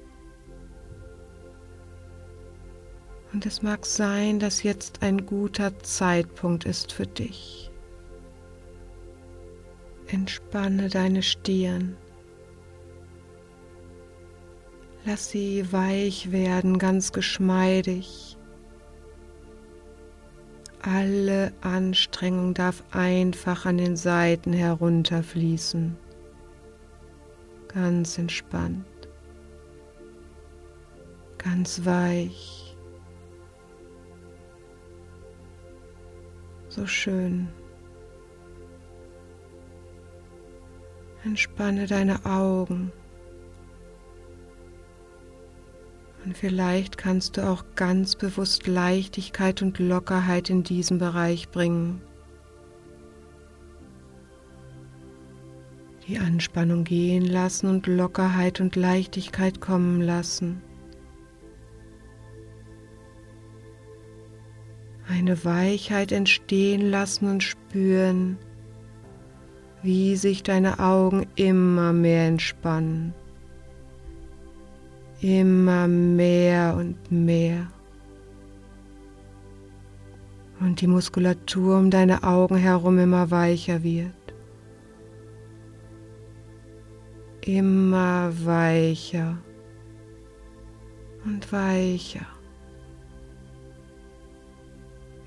Und 3.32 3.46
es 3.46 3.62
mag 3.62 3.84
sein, 3.84 4.38
dass 4.38 4.62
jetzt 4.62 5.02
ein 5.02 5.26
guter 5.26 5.76
Zeitpunkt 5.80 6.66
ist 6.66 6.92
für 6.92 7.06
dich. 7.08 7.69
Entspanne 10.12 10.88
deine 10.88 11.22
Stirn. 11.22 11.96
Lass 15.04 15.30
sie 15.30 15.72
weich 15.72 16.32
werden, 16.32 16.78
ganz 16.78 17.12
geschmeidig. 17.12 18.36
Alle 20.82 21.52
Anstrengung 21.60 22.54
darf 22.54 22.82
einfach 22.90 23.66
an 23.66 23.78
den 23.78 23.96
Seiten 23.96 24.52
herunterfließen. 24.52 25.96
Ganz 27.68 28.18
entspannt. 28.18 28.86
Ganz 31.38 31.84
weich. 31.84 32.76
So 36.68 36.86
schön. 36.86 37.48
Entspanne 41.24 41.86
deine 41.86 42.24
Augen. 42.24 42.92
Und 46.24 46.36
vielleicht 46.36 46.98
kannst 46.98 47.36
du 47.36 47.48
auch 47.48 47.64
ganz 47.76 48.16
bewusst 48.16 48.66
Leichtigkeit 48.66 49.62
und 49.62 49.78
Lockerheit 49.78 50.50
in 50.50 50.62
diesen 50.62 50.98
Bereich 50.98 51.48
bringen. 51.50 52.02
Die 56.06 56.18
Anspannung 56.18 56.84
gehen 56.84 57.24
lassen 57.24 57.68
und 57.68 57.86
Lockerheit 57.86 58.60
und 58.60 58.74
Leichtigkeit 58.76 59.60
kommen 59.60 60.00
lassen. 60.00 60.60
Eine 65.08 65.44
Weichheit 65.44 66.12
entstehen 66.12 66.90
lassen 66.90 67.28
und 67.28 67.42
spüren, 67.42 68.38
wie 69.82 70.16
sich 70.16 70.42
deine 70.42 70.78
Augen 70.78 71.26
immer 71.36 71.92
mehr 71.92 72.26
entspannen. 72.26 73.14
Immer 75.20 75.86
mehr 75.88 76.76
und 76.76 77.10
mehr. 77.10 77.66
Und 80.60 80.80
die 80.80 80.86
Muskulatur 80.86 81.78
um 81.78 81.90
deine 81.90 82.22
Augen 82.22 82.56
herum 82.56 82.98
immer 82.98 83.30
weicher 83.30 83.82
wird. 83.82 84.12
Immer 87.42 88.30
weicher 88.44 89.38
und 91.24 91.50
weicher. 91.52 92.26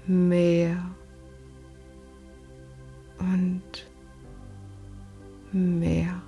Mehr 0.06 0.78
und 3.20 3.92
mehr 5.54 5.80
mehr. 5.80 6.22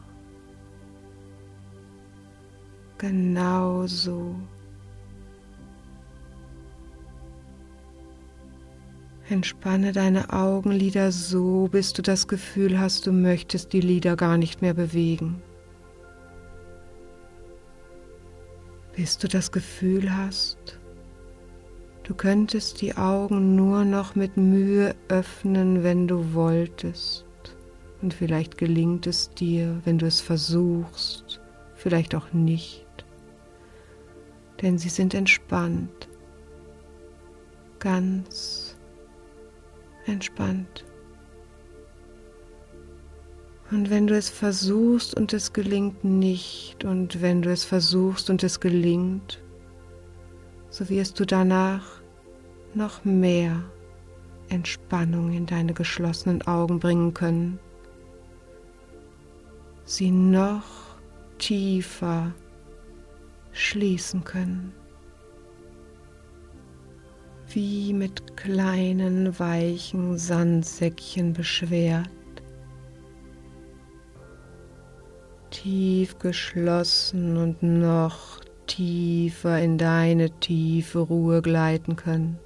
Genau 2.97 3.85
so. 3.87 4.35
Entspanne 9.27 9.91
deine 9.91 10.31
Augenlider 10.31 11.11
so, 11.11 11.67
bis 11.71 11.93
du 11.93 12.01
das 12.01 12.27
Gefühl 12.27 12.79
hast, 12.79 13.07
du 13.07 13.11
möchtest 13.11 13.73
die 13.73 13.81
Lider 13.81 14.15
gar 14.15 14.37
nicht 14.37 14.61
mehr 14.61 14.75
bewegen. 14.75 15.41
Bis 18.95 19.17
du 19.17 19.27
das 19.27 19.51
Gefühl 19.51 20.15
hast, 20.15 20.79
du 22.03 22.13
könntest 22.13 22.81
die 22.81 22.95
Augen 22.95 23.55
nur 23.55 23.83
noch 23.83 24.15
mit 24.15 24.37
Mühe 24.37 24.95
öffnen, 25.09 25.83
wenn 25.83 26.07
du 26.07 26.33
wolltest. 26.33 27.25
Und 28.05 28.13
vielleicht 28.13 28.59
gelingt 28.59 29.07
es 29.07 29.31
dir, 29.31 29.81
wenn 29.83 29.97
du 29.97 30.05
es 30.05 30.21
versuchst, 30.21 31.41
vielleicht 31.73 32.13
auch 32.13 32.33
nicht. 32.33 32.85
Denn 34.61 34.77
sie 34.77 34.89
sind 34.89 35.15
entspannt, 35.15 36.07
ganz 37.79 38.77
entspannt. 40.05 40.85
Und 43.71 43.89
wenn 43.89 44.05
du 44.05 44.15
es 44.15 44.29
versuchst 44.29 45.17
und 45.17 45.33
es 45.33 45.51
gelingt 45.51 46.03
nicht, 46.03 46.85
und 46.85 47.23
wenn 47.23 47.41
du 47.41 47.51
es 47.51 47.65
versuchst 47.65 48.29
und 48.29 48.43
es 48.43 48.59
gelingt, 48.59 49.41
so 50.69 50.89
wirst 50.89 51.19
du 51.19 51.25
danach 51.25 52.03
noch 52.75 53.03
mehr 53.03 53.63
Entspannung 54.49 55.33
in 55.33 55.47
deine 55.47 55.73
geschlossenen 55.73 56.43
Augen 56.45 56.77
bringen 56.77 57.15
können 57.15 57.59
sie 59.85 60.11
noch 60.11 60.97
tiefer 61.37 62.33
schließen 63.51 64.23
können, 64.23 64.73
wie 67.47 67.93
mit 67.93 68.35
kleinen 68.35 69.39
weichen 69.39 70.17
Sandsäckchen 70.17 71.33
beschwert, 71.33 72.09
tief 75.51 76.17
geschlossen 76.19 77.37
und 77.37 77.63
noch 77.63 78.41
tiefer 78.65 79.61
in 79.61 79.77
deine 79.77 80.31
tiefe 80.39 80.99
Ruhe 80.99 81.41
gleiten 81.41 81.95
können. 81.95 82.39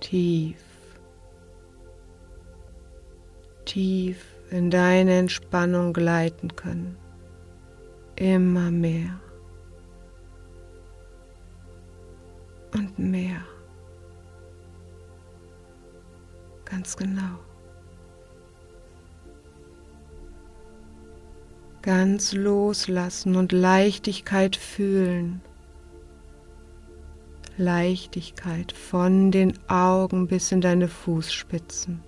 Tief 0.00 0.67
tief 3.68 4.24
in 4.50 4.70
deine 4.70 5.18
Entspannung 5.18 5.92
gleiten 5.92 6.56
können. 6.56 6.96
Immer 8.16 8.70
mehr. 8.70 9.20
Und 12.72 12.98
mehr. 12.98 13.42
Ganz 16.64 16.96
genau. 16.96 17.38
Ganz 21.82 22.32
loslassen 22.32 23.36
und 23.36 23.52
Leichtigkeit 23.52 24.56
fühlen. 24.56 25.40
Leichtigkeit 27.56 28.72
von 28.72 29.30
den 29.30 29.58
Augen 29.68 30.26
bis 30.26 30.52
in 30.52 30.60
deine 30.60 30.88
Fußspitzen. 30.88 32.07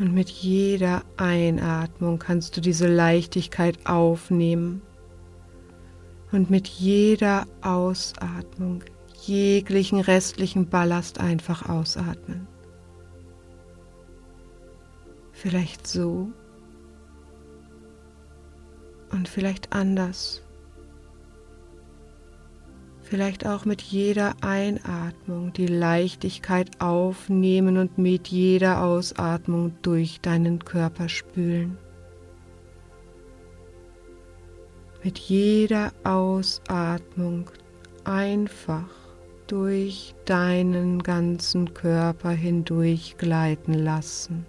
Und 0.00 0.14
mit 0.14 0.30
jeder 0.30 1.02
Einatmung 1.18 2.18
kannst 2.18 2.56
du 2.56 2.62
diese 2.62 2.88
Leichtigkeit 2.88 3.86
aufnehmen 3.86 4.80
und 6.32 6.48
mit 6.48 6.68
jeder 6.68 7.46
Ausatmung 7.60 8.82
jeglichen 9.26 10.00
restlichen 10.00 10.70
Ballast 10.70 11.20
einfach 11.20 11.68
ausatmen. 11.68 12.46
Vielleicht 15.32 15.86
so 15.86 16.32
und 19.10 19.28
vielleicht 19.28 19.74
anders. 19.74 20.40
Vielleicht 23.10 23.44
auch 23.44 23.64
mit 23.64 23.82
jeder 23.82 24.36
Einatmung 24.40 25.52
die 25.52 25.66
Leichtigkeit 25.66 26.80
aufnehmen 26.80 27.76
und 27.76 27.98
mit 27.98 28.28
jeder 28.28 28.84
Ausatmung 28.84 29.72
durch 29.82 30.20
deinen 30.20 30.64
Körper 30.64 31.08
spülen. 31.08 31.76
Mit 35.02 35.18
jeder 35.18 35.92
Ausatmung 36.04 37.50
einfach 38.04 38.88
durch 39.48 40.14
deinen 40.24 41.02
ganzen 41.02 41.74
Körper 41.74 42.30
hindurch 42.30 43.16
gleiten 43.18 43.74
lassen, 43.74 44.46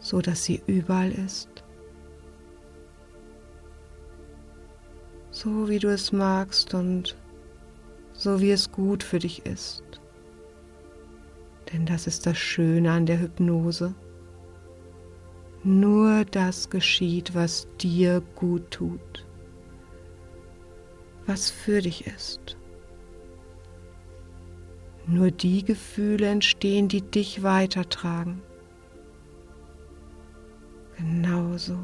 so 0.00 0.20
dass 0.20 0.44
sie 0.44 0.60
überall 0.66 1.12
ist. 1.12 1.53
So 5.34 5.68
wie 5.68 5.80
du 5.80 5.88
es 5.88 6.12
magst 6.12 6.74
und 6.74 7.16
so 8.12 8.40
wie 8.40 8.52
es 8.52 8.70
gut 8.70 9.02
für 9.02 9.18
dich 9.18 9.44
ist. 9.44 9.82
Denn 11.72 11.86
das 11.86 12.06
ist 12.06 12.24
das 12.24 12.38
Schöne 12.38 12.92
an 12.92 13.04
der 13.04 13.20
Hypnose. 13.20 13.94
Nur 15.64 16.24
das 16.26 16.70
geschieht, 16.70 17.34
was 17.34 17.66
dir 17.80 18.22
gut 18.36 18.70
tut, 18.70 19.26
was 21.26 21.50
für 21.50 21.80
dich 21.82 22.06
ist. 22.06 22.56
Nur 25.08 25.32
die 25.32 25.64
Gefühle 25.64 26.28
entstehen, 26.28 26.86
die 26.86 27.02
dich 27.02 27.42
weitertragen. 27.42 28.40
Genauso 30.96 31.76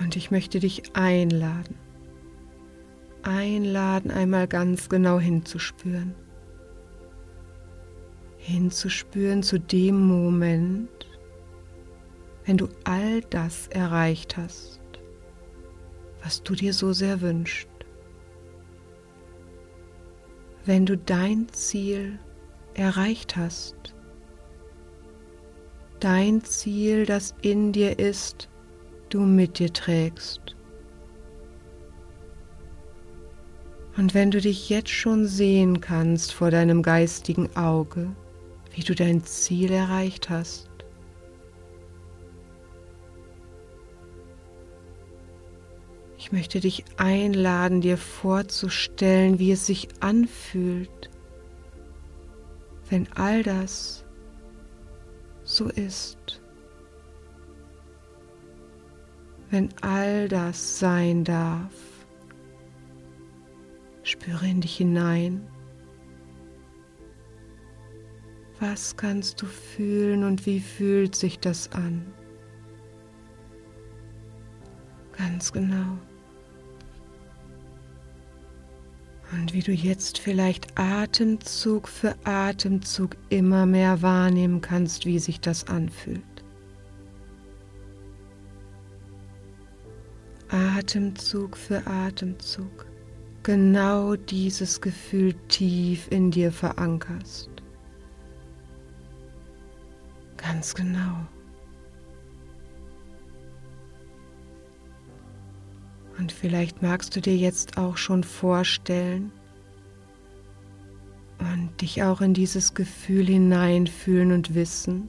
Und 0.00 0.16
ich 0.16 0.30
möchte 0.30 0.58
dich 0.60 0.82
einladen, 0.94 1.76
einladen, 3.22 4.10
einmal 4.10 4.48
ganz 4.48 4.88
genau 4.88 5.20
hinzuspüren. 5.20 6.14
Hinzuspüren 8.38 9.42
zu 9.42 9.60
dem 9.60 10.00
Moment, 10.00 10.88
wenn 12.46 12.56
du 12.56 12.68
all 12.84 13.20
das 13.20 13.68
erreicht 13.68 14.38
hast, 14.38 14.80
was 16.22 16.42
du 16.42 16.54
dir 16.54 16.72
so 16.72 16.92
sehr 16.92 17.20
wünschst. 17.20 17.68
Wenn 20.64 20.86
du 20.86 20.96
dein 20.96 21.48
Ziel 21.52 22.18
erreicht 22.74 23.36
hast, 23.36 23.94
dein 26.00 26.42
Ziel, 26.42 27.04
das 27.04 27.34
in 27.42 27.72
dir 27.72 27.98
ist, 27.98 28.49
du 29.10 29.20
mit 29.20 29.58
dir 29.58 29.72
trägst. 29.72 30.40
Und 33.96 34.14
wenn 34.14 34.30
du 34.30 34.40
dich 34.40 34.68
jetzt 34.70 34.90
schon 34.90 35.26
sehen 35.26 35.80
kannst 35.80 36.32
vor 36.32 36.50
deinem 36.50 36.82
geistigen 36.82 37.54
Auge, 37.56 38.14
wie 38.74 38.82
du 38.82 38.94
dein 38.94 39.24
Ziel 39.24 39.72
erreicht 39.72 40.30
hast, 40.30 40.70
Ich 46.20 46.32
möchte 46.32 46.60
dich 46.60 46.84
einladen, 46.96 47.80
dir 47.80 47.96
vorzustellen, 47.96 49.38
wie 49.38 49.52
es 49.52 49.66
sich 49.66 49.88
anfühlt, 50.00 51.10
wenn 52.88 53.10
all 53.14 53.42
das 53.42 54.04
so 55.42 55.64
ist 55.70 56.39
wenn 59.50 59.68
all 59.80 60.28
das 60.28 60.78
sein 60.78 61.24
darf. 61.24 61.72
Spüre 64.02 64.46
in 64.46 64.60
dich 64.60 64.76
hinein. 64.76 65.46
Was 68.60 68.96
kannst 68.96 69.40
du 69.42 69.46
fühlen 69.46 70.24
und 70.24 70.46
wie 70.46 70.60
fühlt 70.60 71.14
sich 71.14 71.38
das 71.38 71.72
an? 71.72 72.04
Ganz 75.16 75.52
genau. 75.52 75.98
Und 79.32 79.52
wie 79.52 79.62
du 79.62 79.72
jetzt 79.72 80.18
vielleicht 80.18 80.78
Atemzug 80.78 81.88
für 81.88 82.14
Atemzug 82.24 83.16
immer 83.28 83.64
mehr 83.64 84.02
wahrnehmen 84.02 84.60
kannst, 84.60 85.06
wie 85.06 85.18
sich 85.18 85.40
das 85.40 85.66
anfühlt. 85.68 86.29
Atemzug 90.50 91.56
für 91.56 91.86
Atemzug 91.86 92.86
genau 93.42 94.16
dieses 94.16 94.80
Gefühl 94.80 95.34
tief 95.48 96.08
in 96.10 96.30
dir 96.30 96.52
verankerst. 96.52 97.50
Ganz 100.36 100.74
genau. 100.74 101.26
Und 106.18 106.32
vielleicht 106.32 106.82
magst 106.82 107.16
du 107.16 107.20
dir 107.20 107.36
jetzt 107.36 107.78
auch 107.78 107.96
schon 107.96 108.24
vorstellen 108.24 109.32
und 111.38 111.80
dich 111.80 112.02
auch 112.02 112.20
in 112.20 112.34
dieses 112.34 112.74
Gefühl 112.74 113.26
hineinfühlen 113.26 114.32
und 114.32 114.54
wissen, 114.54 115.08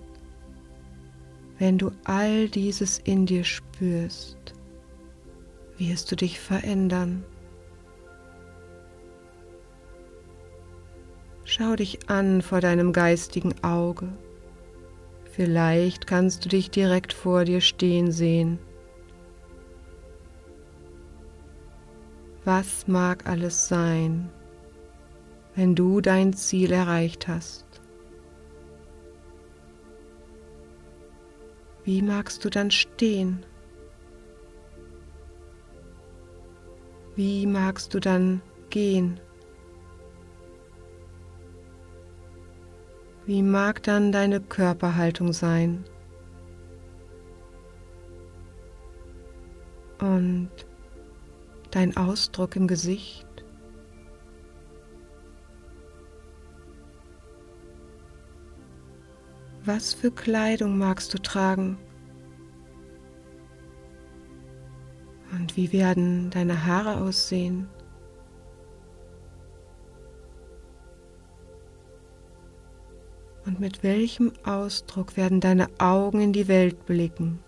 wenn 1.59 1.77
du 1.77 1.91
all 2.05 2.47
dieses 2.47 2.99
in 2.99 3.25
dir 3.25 3.43
spürst, 3.43 4.53
wirst 5.81 6.11
du 6.11 6.15
dich 6.15 6.39
verändern. 6.39 7.23
Schau 11.43 11.75
dich 11.75 12.07
an 12.07 12.43
vor 12.43 12.61
deinem 12.61 12.93
geistigen 12.93 13.55
Auge. 13.63 14.07
Vielleicht 15.31 16.05
kannst 16.05 16.45
du 16.45 16.49
dich 16.49 16.69
direkt 16.69 17.13
vor 17.13 17.45
dir 17.45 17.61
stehen 17.61 18.11
sehen. 18.11 18.59
Was 22.45 22.87
mag 22.87 23.27
alles 23.27 23.67
sein, 23.67 24.29
wenn 25.55 25.73
du 25.75 25.99
dein 25.99 26.33
Ziel 26.33 26.71
erreicht 26.71 27.27
hast? 27.27 27.65
Wie 31.83 32.03
magst 32.03 32.45
du 32.45 32.49
dann 32.49 32.69
stehen? 32.69 33.45
Wie 37.23 37.45
magst 37.45 37.93
du 37.93 37.99
dann 37.99 38.41
gehen? 38.71 39.19
Wie 43.27 43.43
mag 43.43 43.83
dann 43.83 44.11
deine 44.11 44.41
Körperhaltung 44.41 45.31
sein? 45.31 45.83
Und 49.99 50.49
dein 51.69 51.95
Ausdruck 51.95 52.55
im 52.55 52.67
Gesicht? 52.67 53.27
Was 59.63 59.93
für 59.93 60.09
Kleidung 60.09 60.75
magst 60.79 61.13
du 61.13 61.19
tragen? 61.19 61.77
Und 65.31 65.55
wie 65.55 65.71
werden 65.71 66.29
deine 66.29 66.65
Haare 66.65 67.01
aussehen? 67.01 67.67
Und 73.45 73.59
mit 73.59 73.81
welchem 73.83 74.33
Ausdruck 74.43 75.17
werden 75.17 75.39
deine 75.39 75.67
Augen 75.79 76.21
in 76.21 76.33
die 76.33 76.47
Welt 76.47 76.85
blicken? 76.85 77.39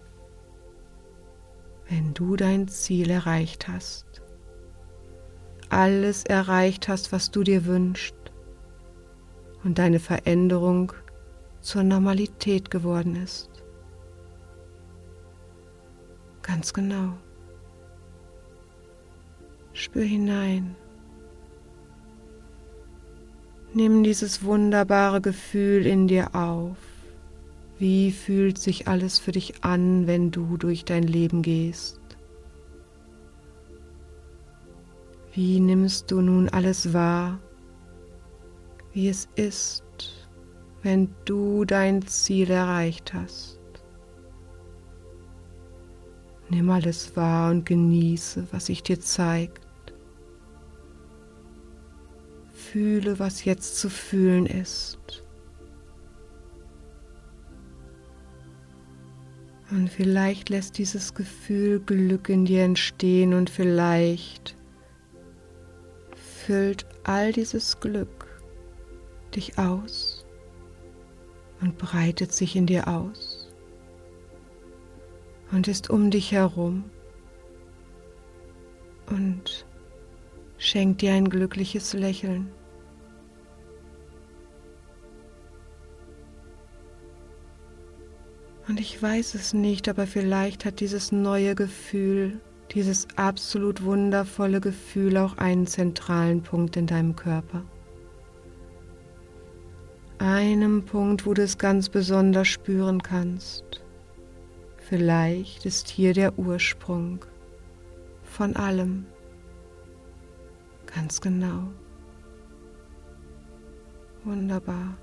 wenn 1.94 2.14
du 2.14 2.36
dein 2.36 2.68
Ziel 2.68 3.10
erreicht 3.10 3.68
hast, 3.68 4.06
alles 5.70 6.24
erreicht 6.24 6.88
hast, 6.88 7.12
was 7.12 7.32
du 7.32 7.44
dir 7.44 7.66
wünschst 7.66 8.16
und 9.64 9.78
deine 9.78 10.00
Veränderung 10.00 10.94
zur 11.62 11.84
Normalität 11.84 12.70
geworden 12.70 13.16
ist. 13.16 13.50
Ganz 16.42 16.74
genau. 16.74 17.14
Spür 19.74 20.04
hinein. 20.04 20.76
Nimm 23.74 24.04
dieses 24.04 24.44
wunderbare 24.44 25.20
Gefühl 25.20 25.88
in 25.88 26.08
dir 26.08 26.36
auf. 26.36 26.78
Wie 27.80 28.12
fühlt 28.12 28.60
sich 28.60 28.88
alles 28.88 29.18
für 29.18 29.32
dich 29.32 29.64
an, 29.64 30.06
wenn 30.06 30.30
du 30.30 30.58
durch 30.58 30.86
dein 30.86 31.04
Leben 31.04 31.42
gehst? 31.42 32.00
Wie 35.34 35.60
nimmst 35.60 36.12
du 36.12 36.22
nun 36.22 36.50
alles 36.50 36.94
wahr, 36.94 37.40
wie 38.94 39.10
es 39.10 39.28
ist, 39.36 39.84
wenn 40.84 41.10
du 41.26 41.66
dein 41.66 42.06
Ziel 42.06 42.52
erreicht 42.52 43.16
hast? 43.16 43.60
Nimm 46.50 46.70
alles 46.70 47.16
wahr 47.16 47.50
und 47.50 47.66
genieße, 47.66 48.48
was 48.52 48.68
sich 48.68 48.84
dir 48.84 49.00
zeigt. 49.00 49.63
Fühle, 52.74 53.20
was 53.20 53.46
jetzt 53.46 53.78
zu 53.78 53.88
fühlen 53.88 54.48
ist. 54.48 55.24
Und 59.70 59.90
vielleicht 59.90 60.50
lässt 60.50 60.80
dieses 60.80 61.14
Gefühl 61.14 61.82
Glück 61.82 62.30
in 62.30 62.46
dir 62.46 62.64
entstehen 62.64 63.36
und 63.36 63.52
vielleicht 63.52 64.56
füllt 66.16 66.88
all 67.04 67.32
dieses 67.32 67.80
Glück 67.80 68.42
dich 69.36 69.60
aus 69.60 70.26
und 71.62 71.78
breitet 71.78 72.34
sich 72.34 72.56
in 72.56 72.66
dir 72.66 72.88
aus 72.88 73.54
und 75.52 75.68
ist 75.68 75.92
um 75.92 76.10
dich 76.10 76.32
herum 76.32 76.86
und 79.12 79.68
schenkt 80.58 81.04
dir 81.04 81.14
ein 81.14 81.30
glückliches 81.30 81.94
Lächeln. 81.94 82.50
Und 88.68 88.80
ich 88.80 89.02
weiß 89.02 89.36
es 89.36 89.54
nicht, 89.54 89.90
aber 89.90 90.08
vielleicht 90.08 90.64
hat 90.66 90.80
dieses 90.80 91.12
neue 91.12 91.54
Gefühl, 91.54 92.40
dieses 92.72 93.08
absolut 93.18 93.84
wundervolle 93.84 94.62
Gefühl 94.62 95.18
auch 95.18 95.38
einen 95.38 95.68
zentralen 95.68 96.42
Punkt 96.42 96.78
in 96.78 96.88
deinem 96.88 97.16
Körper. 97.16 97.64
Einem 100.18 100.86
Punkt, 100.86 101.26
wo 101.26 101.34
du 101.34 101.44
es 101.44 101.58
ganz 101.58 101.90
besonders 101.90 102.48
spüren 102.48 103.04
kannst. 103.04 103.84
Vielleicht 104.78 105.66
ist 105.66 105.90
hier 105.90 106.14
der 106.14 106.40
Ursprung 106.40 107.26
von 108.24 108.56
allem. 108.56 109.06
Ganz 110.86 111.20
genau. 111.20 111.72
Wunderbar. 114.24 114.96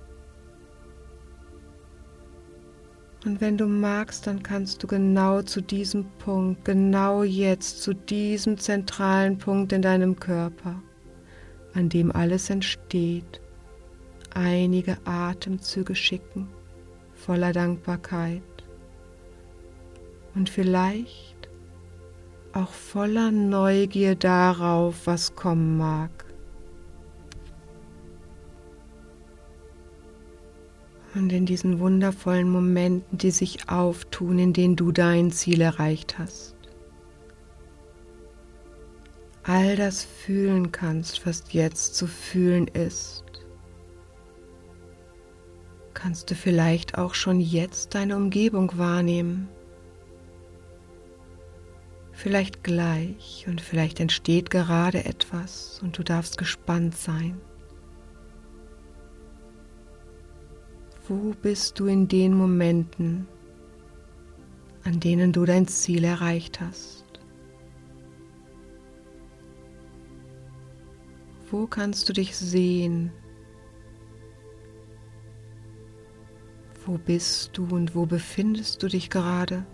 Und 3.24 3.40
wenn 3.42 3.58
du 3.58 3.66
magst, 3.66 4.26
dann 4.26 4.42
kannst 4.42 4.82
du 4.82 4.86
genau 4.86 5.42
zu 5.42 5.60
diesem 5.60 6.06
Punkt, 6.18 6.64
genau 6.64 7.22
jetzt, 7.22 7.82
zu 7.82 7.92
diesem 7.92 8.56
zentralen 8.56 9.36
Punkt 9.36 9.72
in 9.72 9.82
deinem 9.82 10.18
Körper, 10.18 10.82
an 11.74 11.90
dem 11.90 12.10
alles 12.12 12.48
entsteht, 12.48 13.40
einige 14.34 14.96
Atemzüge 15.04 15.94
schicken, 15.94 16.48
voller 17.14 17.52
Dankbarkeit 17.52 18.42
und 20.34 20.48
vielleicht 20.48 21.50
auch 22.52 22.70
voller 22.70 23.30
Neugier 23.30 24.14
darauf, 24.14 25.06
was 25.06 25.34
kommen 25.34 25.76
mag. 25.76 26.10
Und 31.14 31.32
in 31.32 31.44
diesen 31.44 31.80
wundervollen 31.80 32.48
Momenten, 32.48 33.18
die 33.18 33.32
sich 33.32 33.68
auftun, 33.68 34.38
in 34.38 34.52
denen 34.52 34.76
du 34.76 34.92
dein 34.92 35.32
Ziel 35.32 35.60
erreicht 35.60 36.18
hast. 36.18 36.54
All 39.42 39.74
das 39.74 40.04
fühlen 40.04 40.70
kannst, 40.70 41.26
was 41.26 41.44
jetzt 41.52 41.96
zu 41.96 42.06
fühlen 42.06 42.68
ist. 42.68 43.24
Kannst 45.94 46.30
du 46.30 46.34
vielleicht 46.34 46.98
auch 46.98 47.14
schon 47.14 47.40
jetzt 47.40 47.94
deine 47.94 48.16
Umgebung 48.16 48.78
wahrnehmen. 48.78 49.48
Vielleicht 52.12 52.62
gleich 52.62 53.46
und 53.48 53.60
vielleicht 53.60 53.98
entsteht 53.98 54.50
gerade 54.50 55.04
etwas 55.04 55.80
und 55.82 55.98
du 55.98 56.02
darfst 56.02 56.38
gespannt 56.38 56.96
sein. 56.96 57.40
Wo 61.10 61.34
bist 61.42 61.80
du 61.80 61.86
in 61.86 62.06
den 62.06 62.34
Momenten, 62.34 63.26
an 64.84 65.00
denen 65.00 65.32
du 65.32 65.44
dein 65.44 65.66
Ziel 65.66 66.04
erreicht 66.04 66.60
hast? 66.60 67.04
Wo 71.50 71.66
kannst 71.66 72.08
du 72.08 72.12
dich 72.12 72.36
sehen? 72.36 73.10
Wo 76.86 76.96
bist 76.96 77.58
du 77.58 77.64
und 77.64 77.96
wo 77.96 78.06
befindest 78.06 78.80
du 78.80 78.86
dich 78.86 79.10
gerade? 79.10 79.66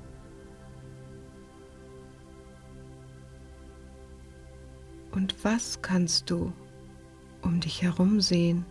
Und 5.11 5.45
was 5.45 5.83
kannst 5.83 6.31
du 6.31 6.51
um 7.43 7.61
dich 7.61 7.83
herum 7.83 8.23
sehen? 8.23 8.65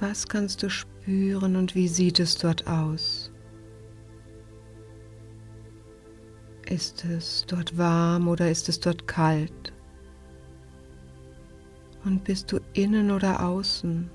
Was 0.00 0.28
kannst 0.28 0.62
du 0.62 0.68
spüren 0.68 1.56
und 1.56 1.74
wie 1.74 1.88
sieht 1.88 2.20
es 2.20 2.36
dort 2.36 2.66
aus? 2.66 3.30
Ist 6.66 7.04
es 7.04 7.44
dort 7.46 7.76
warm 7.76 8.28
oder 8.28 8.50
ist 8.50 8.68
es 8.68 8.80
dort 8.80 9.06
kalt? 9.06 9.72
Und 12.04 12.24
bist 12.24 12.52
du 12.52 12.58
innen 12.72 13.10
oder 13.10 13.44
außen? 13.46 14.10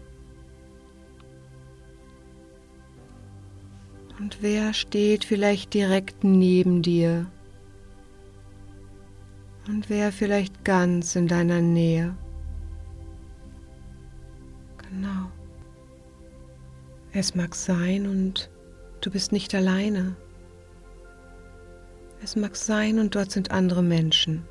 Und 4.19 4.37
wer 4.41 4.73
steht 4.73 5.23
vielleicht 5.23 5.73
direkt 5.73 6.23
neben 6.23 6.81
dir? 6.81 7.25
Und 9.67 9.89
wer 9.89 10.11
vielleicht 10.11 10.65
ganz 10.65 11.15
in 11.15 11.27
deiner 11.27 11.61
Nähe? 11.61 12.17
Es 17.19 17.35
mag 17.35 17.53
sein 17.53 18.07
und 18.07 18.49
du 19.01 19.11
bist 19.11 19.33
nicht 19.33 19.53
alleine. 19.53 20.15
Es 22.23 22.37
mag 22.37 22.55
sein 22.55 22.97
und 22.97 23.13
dort 23.13 23.29
sind 23.29 23.51
andere 23.51 23.83
Menschen. 23.83 24.47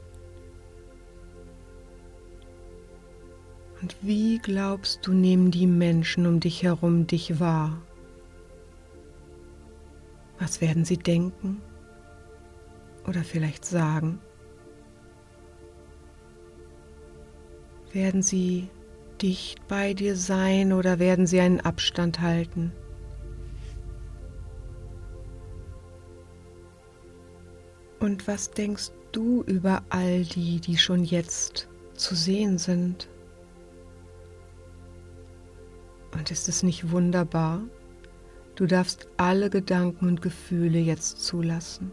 Und 3.81 3.97
wie 4.03 4.37
glaubst 4.37 5.07
du, 5.07 5.14
nehmen 5.14 5.51
die 5.51 5.66
Menschen 5.66 6.27
um 6.27 6.41
dich 6.41 6.62
herum 6.62 7.07
dich 7.07 7.41
wahr? 7.41 7.81
Was 10.39 10.61
werden 10.61 10.85
sie 10.85 10.99
denken 10.99 11.62
oder 13.07 13.25
vielleicht 13.25 13.64
sagen? 13.64 14.21
Werden 17.95 18.21
sie 18.21 18.69
dicht 19.23 19.66
bei 19.69 19.95
dir 19.95 20.16
sein 20.16 20.73
oder 20.73 20.99
werden 20.99 21.27
sie 21.27 21.41
einen 21.41 21.61
Abstand 21.61 22.21
halten? 22.21 22.73
Und 28.01 28.29
was 28.29 28.51
denkst 28.51 28.93
du 29.12 29.43
über 29.43 29.83
all 29.91 30.25
die, 30.25 30.61
die 30.61 30.79
schon 30.79 31.05
jetzt 31.05 31.69
zu 31.95 32.14
sehen 32.14 32.59
sind? 32.59 33.09
Und 36.12 36.31
ist 36.31 36.49
es 36.49 36.62
nicht 36.62 36.91
wunderbar? 36.91 37.62
Du 38.55 38.66
darfst 38.66 39.09
alle 39.16 39.51
Gedanken 39.51 40.09
und 40.09 40.23
Gefühle 40.23 40.79
jetzt 40.79 41.21
zulassen. 41.21 41.91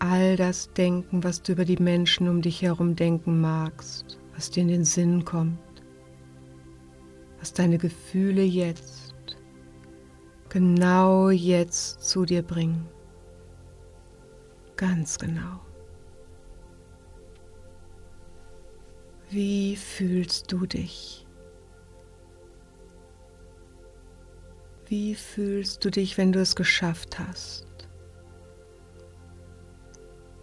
All 0.00 0.36
das 0.36 0.72
Denken, 0.72 1.24
was 1.24 1.42
du 1.42 1.52
über 1.52 1.64
die 1.64 1.82
Menschen 1.82 2.28
um 2.28 2.40
dich 2.42 2.62
herum 2.62 2.94
denken 2.94 3.40
magst 3.40 4.18
was 4.38 4.50
dir 4.50 4.60
in 4.60 4.68
den 4.68 4.84
Sinn 4.84 5.24
kommt, 5.24 5.58
was 7.40 7.52
deine 7.52 7.76
Gefühle 7.76 8.42
jetzt 8.42 9.16
genau 10.48 11.30
jetzt 11.30 12.04
zu 12.04 12.24
dir 12.24 12.42
bringen. 12.42 12.86
Ganz 14.76 15.18
genau. 15.18 15.58
Wie 19.28 19.74
fühlst 19.74 20.52
du 20.52 20.66
dich? 20.66 21.26
Wie 24.86 25.16
fühlst 25.16 25.84
du 25.84 25.90
dich, 25.90 26.16
wenn 26.16 26.30
du 26.30 26.40
es 26.40 26.54
geschafft 26.54 27.18
hast? 27.18 27.66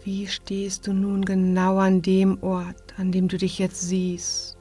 Wie 0.04 0.26
stehst 0.26 0.86
du 0.86 0.92
nun 0.92 1.24
genau 1.24 1.78
an 1.78 2.02
dem 2.02 2.42
Ort, 2.42 2.85
an 2.96 3.12
dem 3.12 3.28
du 3.28 3.36
dich 3.36 3.58
jetzt 3.58 3.80
siehst? 3.82 4.56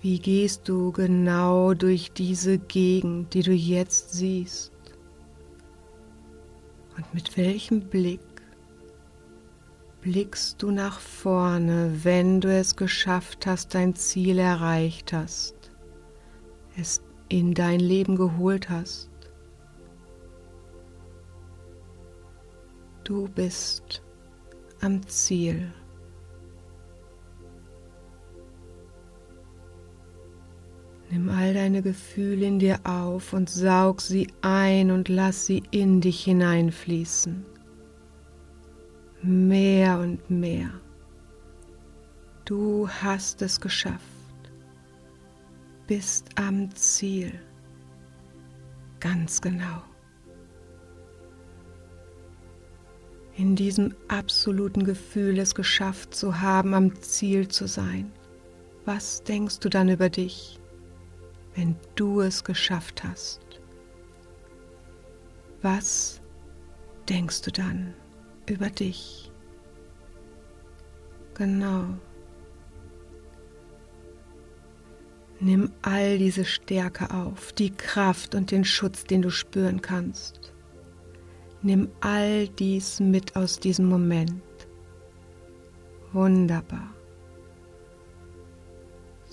Wie 0.00 0.18
gehst 0.18 0.68
du 0.68 0.92
genau 0.92 1.74
durch 1.74 2.12
diese 2.12 2.58
Gegend, 2.58 3.34
die 3.34 3.42
du 3.42 3.52
jetzt 3.52 4.12
siehst? 4.12 4.72
Und 6.96 7.12
mit 7.14 7.36
welchem 7.36 7.80
Blick 7.80 8.20
blickst 10.00 10.62
du 10.62 10.70
nach 10.70 11.00
vorne, 11.00 11.92
wenn 12.02 12.40
du 12.40 12.48
es 12.52 12.76
geschafft 12.76 13.46
hast, 13.46 13.74
dein 13.74 13.94
Ziel 13.94 14.38
erreicht 14.38 15.12
hast, 15.12 15.54
es 16.76 17.02
in 17.28 17.54
dein 17.54 17.80
Leben 17.80 18.16
geholt 18.16 18.70
hast? 18.70 19.10
Du 23.04 23.28
bist 23.28 24.02
am 24.80 25.06
Ziel. 25.08 25.72
Nimm 31.10 31.30
all 31.30 31.54
deine 31.54 31.80
Gefühle 31.80 32.46
in 32.46 32.58
dir 32.58 32.80
auf 32.84 33.32
und 33.32 33.48
saug 33.48 34.00
sie 34.00 34.28
ein 34.42 34.90
und 34.90 35.08
lass 35.08 35.46
sie 35.46 35.62
in 35.70 36.00
dich 36.00 36.24
hineinfließen. 36.24 37.46
Mehr 39.22 39.98
und 39.98 40.30
mehr. 40.30 40.70
Du 42.44 42.88
hast 42.88 43.40
es 43.42 43.60
geschafft. 43.60 44.02
Bist 45.86 46.28
am 46.36 46.74
Ziel. 46.74 47.32
Ganz 49.00 49.40
genau. 49.40 49.82
In 53.36 53.56
diesem 53.56 53.94
absoluten 54.08 54.84
Gefühl, 54.84 55.38
es 55.38 55.54
geschafft 55.54 56.14
zu 56.14 56.40
haben, 56.40 56.74
am 56.74 57.00
Ziel 57.00 57.48
zu 57.48 57.66
sein. 57.66 58.12
Was 58.84 59.22
denkst 59.22 59.60
du 59.60 59.68
dann 59.68 59.88
über 59.88 60.10
dich? 60.10 60.58
Wenn 61.58 61.74
du 61.96 62.20
es 62.20 62.44
geschafft 62.44 63.02
hast? 63.02 63.40
Was 65.60 66.20
denkst 67.08 67.42
du 67.42 67.50
dann 67.50 67.94
über 68.48 68.70
dich? 68.70 69.32
Genau. 71.34 71.86
Nimm 75.40 75.72
all 75.82 76.18
diese 76.18 76.44
Stärke 76.44 77.12
auf, 77.12 77.52
die 77.52 77.70
Kraft 77.70 78.36
und 78.36 78.52
den 78.52 78.64
Schutz, 78.64 79.02
den 79.04 79.22
du 79.22 79.30
spüren 79.30 79.82
kannst. 79.82 80.52
Nimm 81.62 81.88
all 82.00 82.46
dies 82.46 83.00
mit 83.00 83.34
aus 83.34 83.58
diesem 83.58 83.86
Moment. 83.86 84.42
Wunderbar 86.12 86.97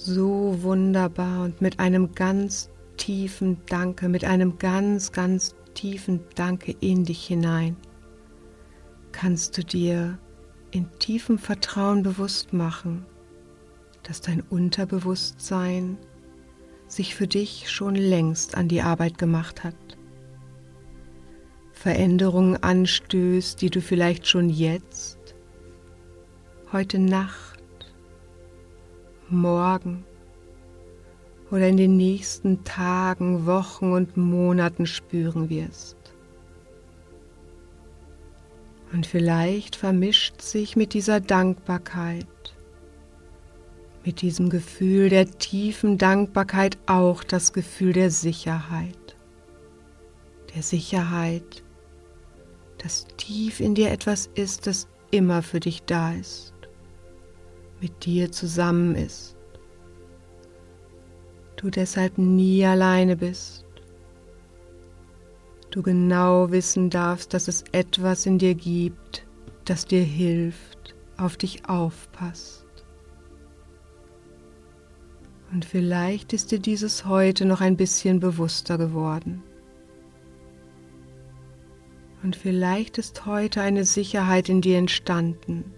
so 0.05 0.61
wunderbar 0.61 1.43
und 1.43 1.61
mit 1.61 1.79
einem 1.79 2.13
ganz 2.13 2.69
tiefen 2.97 3.57
Danke, 3.67 4.07
mit 4.07 4.23
einem 4.23 4.59
ganz, 4.59 5.11
ganz 5.11 5.55
tiefen 5.73 6.21
Danke 6.35 6.75
in 6.79 7.05
dich 7.05 7.25
hinein, 7.25 7.75
kannst 9.11 9.57
du 9.57 9.63
dir 9.63 10.19
in 10.71 10.87
tiefem 10.99 11.39
Vertrauen 11.39 12.03
bewusst 12.03 12.53
machen, 12.53 13.05
dass 14.03 14.21
dein 14.21 14.41
Unterbewusstsein 14.41 15.97
sich 16.87 17.15
für 17.15 17.27
dich 17.27 17.71
schon 17.71 17.95
längst 17.95 18.55
an 18.55 18.67
die 18.67 18.81
Arbeit 18.81 19.17
gemacht 19.17 19.63
hat. 19.63 19.75
Veränderungen 21.71 22.61
anstößt, 22.61 23.59
die 23.59 23.69
du 23.71 23.81
vielleicht 23.81 24.27
schon 24.27 24.49
jetzt, 24.49 25.35
heute 26.71 26.99
Nacht, 26.99 27.54
morgen 29.29 30.05
oder 31.51 31.67
in 31.67 31.77
den 31.77 31.95
nächsten 31.97 32.63
Tagen, 32.63 33.45
Wochen 33.45 33.91
und 33.91 34.17
Monaten 34.17 34.85
spüren 34.85 35.49
wirst. 35.49 35.97
Und 38.91 39.05
vielleicht 39.05 39.75
vermischt 39.75 40.41
sich 40.41 40.75
mit 40.75 40.93
dieser 40.93 41.19
Dankbarkeit, 41.19 42.25
mit 44.05 44.21
diesem 44.21 44.49
Gefühl 44.49 45.09
der 45.09 45.29
tiefen 45.29 45.97
Dankbarkeit 45.97 46.77
auch 46.85 47.23
das 47.23 47.51
Gefühl 47.51 47.93
der 47.93 48.11
Sicherheit. 48.11 49.17
Der 50.55 50.61
Sicherheit, 50.61 51.63
dass 52.77 53.07
tief 53.17 53.59
in 53.59 53.75
dir 53.75 53.91
etwas 53.91 54.29
ist, 54.35 54.67
das 54.67 54.87
immer 55.11 55.41
für 55.41 55.59
dich 55.59 55.83
da 55.83 56.13
ist 56.13 56.54
mit 57.85 58.03
dir 58.03 58.31
zusammen 58.31 58.95
ist. 58.95 59.35
Du 61.55 61.69
deshalb 61.69 62.17
nie 62.17 62.65
alleine 62.65 63.15
bist. 63.15 63.63
Du 65.69 65.83
genau 65.83 66.49
wissen 66.49 66.89
darfst, 66.89 67.35
dass 67.35 67.47
es 67.47 67.63
etwas 67.73 68.25
in 68.25 68.39
dir 68.39 68.55
gibt, 68.55 69.27
das 69.65 69.85
dir 69.85 70.01
hilft, 70.01 70.95
auf 71.17 71.37
dich 71.37 71.69
aufpasst. 71.69 72.65
Und 75.51 75.63
vielleicht 75.63 76.33
ist 76.33 76.51
dir 76.51 76.59
dieses 76.59 77.05
heute 77.05 77.45
noch 77.45 77.61
ein 77.61 77.77
bisschen 77.77 78.19
bewusster 78.19 78.79
geworden. 78.79 79.43
Und 82.23 82.35
vielleicht 82.35 82.97
ist 82.97 83.27
heute 83.27 83.61
eine 83.61 83.85
Sicherheit 83.85 84.49
in 84.49 84.61
dir 84.61 84.79
entstanden, 84.79 85.71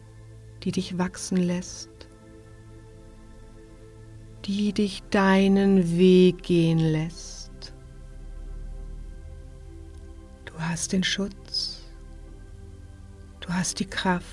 die 0.63 0.71
dich 0.71 0.97
wachsen 0.97 1.37
lässt, 1.37 1.96
die 4.47 4.71
dich 4.71 5.03
deinen 5.09 5.97
Weg 5.97 6.41
gehen 6.41 6.79
lässt. 6.79 7.73
Du 10.45 10.53
hast 10.57 10.93
den 10.93 11.03
Schutz, 11.03 11.83
du 13.41 13.49
hast 13.49 13.81
die 13.81 13.85
Kraft 13.85 14.25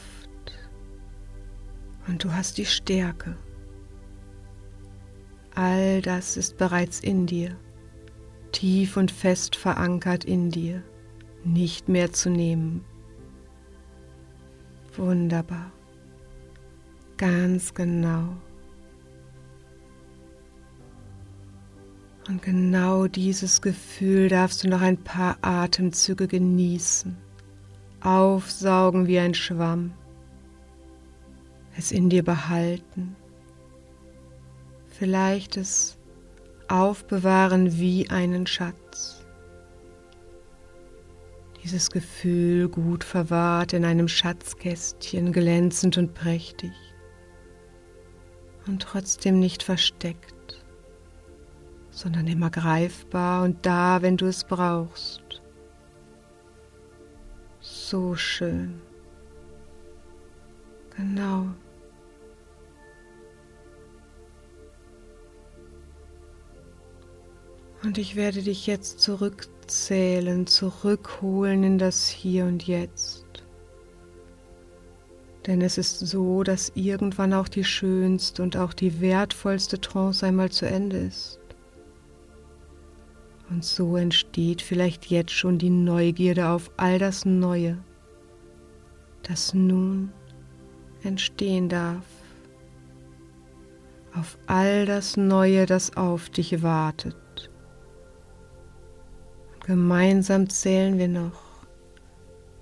und 2.06 2.22
du 2.22 2.32
hast 2.32 2.58
die 2.58 2.64
Stärke. 2.64 3.36
All 5.56 6.00
das 6.00 6.36
ist 6.36 6.58
bereits 6.58 7.00
in 7.00 7.26
dir, 7.26 7.56
tief 8.52 8.96
und 8.96 9.10
fest 9.10 9.56
verankert 9.56 10.24
in 10.24 10.48
dir, 10.48 10.84
nicht 11.42 11.88
mehr 11.88 12.12
zu 12.12 12.30
nehmen. 12.30 12.84
Wunderbar. 14.96 15.72
Ganz 17.16 17.74
genau. 17.74 18.36
Und 22.26 22.42
genau 22.42 23.06
dieses 23.06 23.60
Gefühl 23.60 24.28
darfst 24.28 24.64
du 24.64 24.68
noch 24.68 24.80
ein 24.80 24.96
paar 24.96 25.36
Atemzüge 25.42 26.26
genießen, 26.26 27.16
aufsaugen 28.00 29.06
wie 29.06 29.18
ein 29.18 29.34
Schwamm, 29.34 29.92
es 31.76 31.92
in 31.92 32.08
dir 32.08 32.24
behalten, 32.24 33.14
vielleicht 34.88 35.58
es 35.58 35.98
aufbewahren 36.68 37.78
wie 37.78 38.08
einen 38.08 38.46
Schatz. 38.46 39.22
Dieses 41.62 41.90
Gefühl 41.90 42.68
gut 42.68 43.04
verwahrt 43.04 43.72
in 43.72 43.84
einem 43.84 44.08
Schatzkästchen, 44.08 45.32
glänzend 45.32 45.98
und 45.98 46.14
prächtig. 46.14 46.72
Und 48.66 48.82
trotzdem 48.82 49.38
nicht 49.38 49.62
versteckt, 49.62 50.34
sondern 51.94 52.26
immer 52.26 52.50
greifbar 52.50 53.44
und 53.44 53.64
da, 53.64 54.02
wenn 54.02 54.16
du 54.16 54.26
es 54.26 54.44
brauchst. 54.44 55.22
So 57.60 58.16
schön. 58.16 58.80
Genau. 60.96 61.46
Und 67.84 67.98
ich 67.98 68.16
werde 68.16 68.42
dich 68.42 68.66
jetzt 68.66 69.00
zurückzählen, 69.00 70.46
zurückholen 70.46 71.62
in 71.62 71.78
das 71.78 72.08
Hier 72.08 72.46
und 72.46 72.66
Jetzt. 72.66 73.24
Denn 75.46 75.60
es 75.60 75.76
ist 75.76 75.98
so, 75.98 76.42
dass 76.42 76.72
irgendwann 76.74 77.34
auch 77.34 77.48
die 77.48 77.64
schönste 77.64 78.42
und 78.42 78.56
auch 78.56 78.72
die 78.72 79.00
wertvollste 79.00 79.78
Trance 79.80 80.24
einmal 80.26 80.50
zu 80.50 80.66
Ende 80.66 80.96
ist. 80.96 81.43
Und 83.50 83.64
so 83.64 83.96
entsteht 83.96 84.62
vielleicht 84.62 85.06
jetzt 85.06 85.32
schon 85.32 85.58
die 85.58 85.70
Neugierde 85.70 86.48
auf 86.48 86.70
all 86.76 86.98
das 86.98 87.24
Neue, 87.24 87.78
das 89.22 89.54
nun 89.54 90.12
entstehen 91.02 91.68
darf, 91.68 92.04
auf 94.14 94.38
all 94.46 94.86
das 94.86 95.16
Neue, 95.16 95.66
das 95.66 95.96
auf 95.96 96.30
dich 96.30 96.62
wartet. 96.62 97.50
Gemeinsam 99.66 100.48
zählen 100.48 100.98
wir 100.98 101.08
noch 101.08 101.44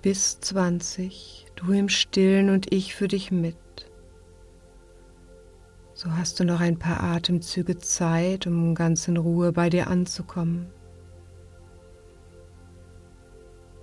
bis 0.03 0.41
20, 0.41 1.47
du 1.57 1.73
im 1.73 1.89
Stillen 1.89 2.51
und 2.51 2.73
ich 2.73 2.95
für 2.95 3.09
dich 3.09 3.31
mit. 3.31 3.57
So 6.03 6.11
hast 6.17 6.41
du 6.41 6.45
noch 6.45 6.59
ein 6.59 6.81
paar 6.81 7.01
Atemzüge 7.01 7.79
Zeit, 7.79 8.49
um 8.49 8.75
ganz 8.75 9.07
in 9.07 9.17
Ruhe 9.17 9.53
bei 9.53 9.71
dir 9.71 9.87
anzukommen. 9.87 10.67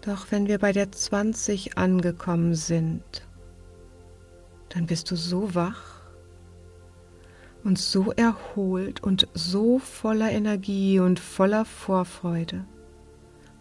Doch 0.02 0.30
wenn 0.30 0.46
wir 0.48 0.60
bei 0.60 0.74
der 0.74 0.92
20 0.92 1.78
angekommen 1.78 2.56
sind, 2.56 3.26
dann 4.68 4.86
bist 4.86 5.10
du 5.12 5.16
so 5.16 5.56
wach 5.56 6.02
und 7.64 7.80
so 7.80 8.12
erholt 8.12 9.02
und 9.02 9.30
so 9.34 9.80
voller 9.80 10.30
Energie 10.30 11.00
und 11.00 11.22
voller 11.22 11.64
Vorfreude 11.64 12.66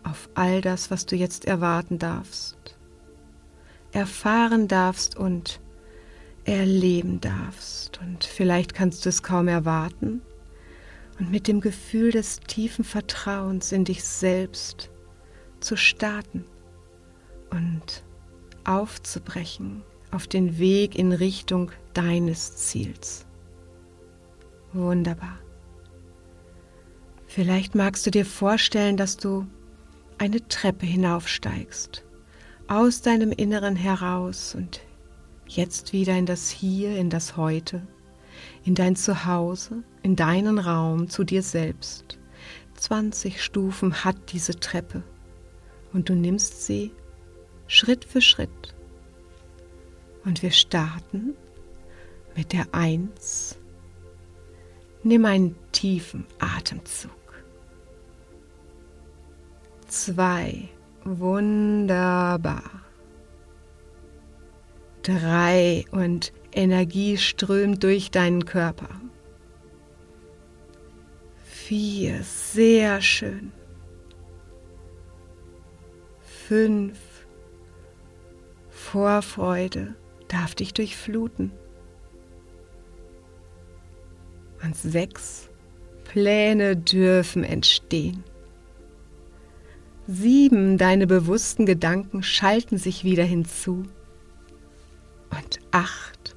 auf 0.03 0.29
all 0.35 0.63
das, 0.63 0.91
was 0.91 1.07
du 1.07 1.15
jetzt 1.15 1.45
erwarten 1.45 2.01
darfst, 2.01 2.77
erfahren 3.93 4.67
darfst 4.67 5.17
und 5.17 5.61
erleben 6.49 7.21
darfst. 7.21 8.01
Und 8.01 8.25
vielleicht 8.25 8.75
kannst 8.75 9.05
du 9.05 9.11
es 9.11 9.23
kaum 9.23 9.49
erwarten 9.49 10.23
und 11.19 11.31
mit 11.31 11.47
dem 11.47 11.61
Gefühl 11.61 12.11
des 12.11 12.41
tiefen 12.41 12.85
Vertrauens 12.85 13.73
in 13.73 13.85
dich 13.85 14.03
selbst 14.05 14.91
zu 15.61 15.77
starten 15.77 16.45
und 17.51 18.05
aufzubrechen 18.65 19.83
auf 20.11 20.27
den 20.27 20.59
Weg 20.59 20.97
in 20.97 21.13
Richtung 21.13 21.71
deines 21.93 22.57
Ziels. 22.57 23.27
Wunderbar. 24.73 25.39
Vielleicht 27.27 27.75
magst 27.75 28.07
du 28.07 28.11
dir 28.11 28.25
vorstellen, 28.25 28.97
dass 28.97 29.17
du 29.17 29.47
eine 30.17 30.47
Treppe 30.49 30.87
hinaufsteigst, 30.87 32.05
aus 32.69 33.03
deinem 33.03 33.33
Inneren 33.33 33.77
heraus 33.77 34.55
und 34.55 34.81
jetzt 35.49 35.93
wieder 35.93 36.17
in 36.17 36.27
das 36.27 36.51
Hier, 36.51 36.97
in 36.97 37.11
das 37.11 37.37
Heute, 37.37 37.87
in 38.65 38.75
dein 38.75 38.97
Zuhause, 38.97 39.83
in 40.03 40.17
deinen 40.17 40.59
Raum, 40.59 41.09
zu 41.09 41.25
dir 41.25 41.43
selbst. 41.43 42.19
20 42.75 43.43
Stufen 43.43 44.05
hat 44.05 44.33
diese 44.33 44.59
Treppe 44.59 45.03
und 45.93 46.09
du 46.09 46.15
nimmst 46.15 46.65
sie 46.65 46.93
Schritt 47.67 48.05
für 48.05 48.21
Schritt. 48.21 48.75
Und 50.25 50.43
wir 50.43 50.51
starten 50.51 51.35
mit 52.37 52.53
der 52.53 52.67
Eins. 52.73 53.59
Nimm 55.03 55.25
einen 55.25 55.57
tiefen 55.73 56.27
Atemzug. 56.39 57.11
Zwei. 59.87 60.69
Wunderbar. 61.05 62.88
Drei. 65.09 65.87
Und 65.91 66.35
Energie 66.53 67.17
strömt 67.17 67.83
durch 67.83 68.11
deinen 68.11 68.45
Körper. 68.45 68.89
Vier. 71.45 72.23
Sehr 72.23 73.01
schön. 73.01 73.53
Fünf. 76.21 76.99
Vorfreude 78.69 79.95
darf 80.29 80.55
dich 80.55 80.75
durchfluten. 80.75 81.53
Und 84.63 84.77
sechs. 84.77 85.49
Pläne 86.05 86.77
dürfen 86.77 87.45
entstehen. 87.45 88.25
Sieben, 90.07 90.79
deine 90.79 91.07
bewussten 91.07 91.65
Gedanken 91.67 92.23
schalten 92.23 92.79
sich 92.79 93.05
wieder 93.05 93.25
hinzu. 93.25 93.85
Und 95.31 95.61
acht, 95.71 96.37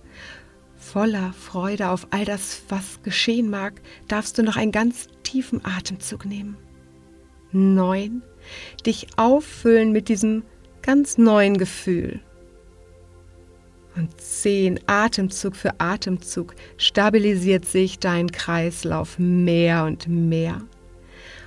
voller 0.75 1.33
Freude 1.33 1.89
auf 1.89 2.07
all 2.11 2.25
das, 2.25 2.63
was 2.69 3.01
geschehen 3.03 3.49
mag, 3.49 3.81
darfst 4.07 4.37
du 4.37 4.43
noch 4.43 4.57
einen 4.57 4.71
ganz 4.71 5.07
tiefen 5.23 5.63
Atemzug 5.63 6.25
nehmen. 6.25 6.57
Neun, 7.51 8.21
dich 8.85 9.07
auffüllen 9.17 9.91
mit 9.91 10.09
diesem 10.09 10.43
ganz 10.81 11.17
neuen 11.17 11.57
Gefühl. 11.57 12.21
Und 13.95 14.19
zehn, 14.21 14.79
Atemzug 14.87 15.55
für 15.55 15.79
Atemzug, 15.79 16.55
stabilisiert 16.77 17.65
sich 17.65 17.99
dein 17.99 18.31
Kreislauf 18.31 19.19
mehr 19.19 19.83
und 19.83 20.07
mehr. 20.07 20.61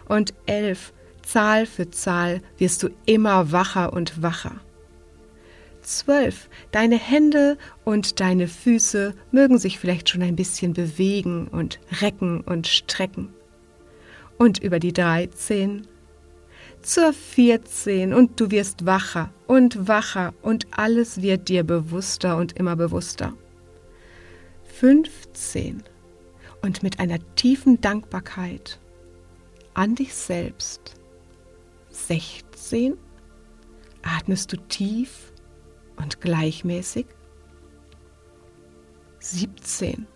Und 0.09 0.35
elf, 0.47 0.93
Zahl 1.23 1.65
für 1.65 1.91
Zahl 1.91 2.43
wirst 2.59 2.83
du 2.83 2.91
immer 3.07 3.51
wacher 3.51 3.93
und 3.93 4.23
wacher. 4.23 4.61
Zwölf. 5.85 6.49
Deine 6.73 6.97
Hände 6.97 7.57
und 7.85 8.21
deine 8.21 8.49
Füße 8.49 9.15
mögen 9.31 9.59
sich 9.59 9.79
vielleicht 9.79 10.09
schon 10.09 10.23
ein 10.23 10.37
bisschen 10.37 10.73
bewegen 10.73 11.49
und 11.49 11.79
recken 12.01 12.41
und 12.41 12.67
strecken. 12.67 13.33
Und 14.39 14.59
über 14.59 14.81
die 14.81 14.93
dreizehn 14.93 15.87
zur 16.83 17.13
vierzehn 17.13 18.13
und 18.13 18.39
du 18.41 18.51
wirst 18.51 18.85
wacher 18.85 19.33
und 19.47 19.89
wacher 19.89 20.35
und 20.43 20.67
alles 20.73 21.23
wird 21.23 21.49
dir 21.49 21.65
bewusster 21.65 22.37
und 22.37 22.59
immer 22.59 22.77
bewusster. 22.77 23.33
Fünfzehn 24.65 25.83
und 26.63 26.83
mit 26.83 27.01
einer 27.01 27.19
tiefen 27.37 27.81
Dankbarkeit 27.81 28.81
an 29.75 29.95
dich 29.95 30.15
selbst 30.15 30.95
16 31.91 32.97
atmest 34.03 34.53
du 34.53 34.57
tief 34.57 35.33
und 35.97 36.21
gleichmäßig. 36.21 37.07
17. 39.21 40.07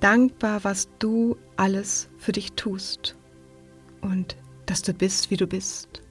Dankbar, 0.00 0.64
was 0.64 0.88
du 0.98 1.36
alles 1.56 2.08
für 2.18 2.32
dich 2.32 2.52
tust 2.52 3.16
und 4.00 4.36
dass 4.66 4.82
du 4.82 4.92
bist, 4.92 5.30
wie 5.30 5.36
du 5.36 5.46
bist. 5.46 6.02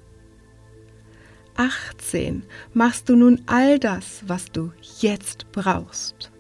18. 1.58 2.44
Machst 2.74 3.10
du 3.10 3.16
nun 3.16 3.42
all 3.46 3.78
das, 3.80 4.24
was 4.28 4.46
du 4.46 4.72
jetzt 5.00 5.52
brauchst. 5.52 6.32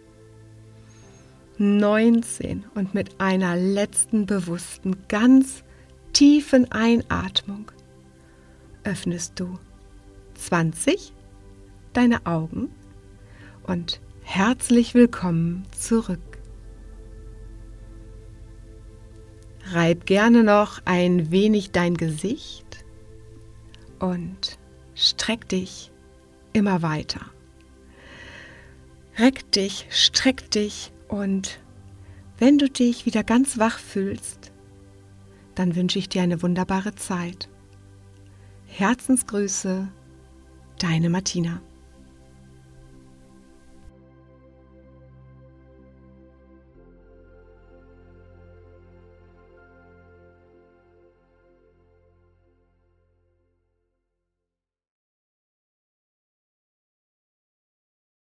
19. 1.57 2.65
Und 2.73 2.93
mit 2.93 3.19
einer 3.19 3.55
letzten 3.55 4.25
bewussten, 4.25 5.07
ganz 5.09 5.63
tiefen 6.13 6.71
Einatmung 6.71 7.71
öffnest 8.83 9.39
du 9.39 9.59
20 10.35 11.13
deine 11.93 12.25
Augen 12.25 12.69
und 13.63 14.01
herzlich 14.23 14.93
willkommen 14.93 15.65
zurück. 15.77 16.19
Reib 19.71 20.05
gerne 20.05 20.43
noch 20.43 20.81
ein 20.85 21.31
wenig 21.31 21.71
dein 21.71 21.95
Gesicht 21.95 22.85
und 23.99 24.57
streck 24.95 25.47
dich 25.49 25.91
immer 26.53 26.81
weiter. 26.81 27.21
Reck 29.17 29.51
dich, 29.51 29.87
streck 29.89 30.49
dich 30.51 30.91
und 31.07 31.59
wenn 32.37 32.57
du 32.57 32.69
dich 32.69 33.05
wieder 33.05 33.23
ganz 33.23 33.59
wach 33.59 33.77
fühlst, 33.77 34.51
dann 35.55 35.75
wünsche 35.75 35.99
ich 35.99 36.09
dir 36.09 36.23
eine 36.23 36.41
wunderbare 36.41 36.95
Zeit. 36.95 37.49
Herzensgrüße, 38.65 39.89
deine 40.79 41.09
Martina. 41.09 41.61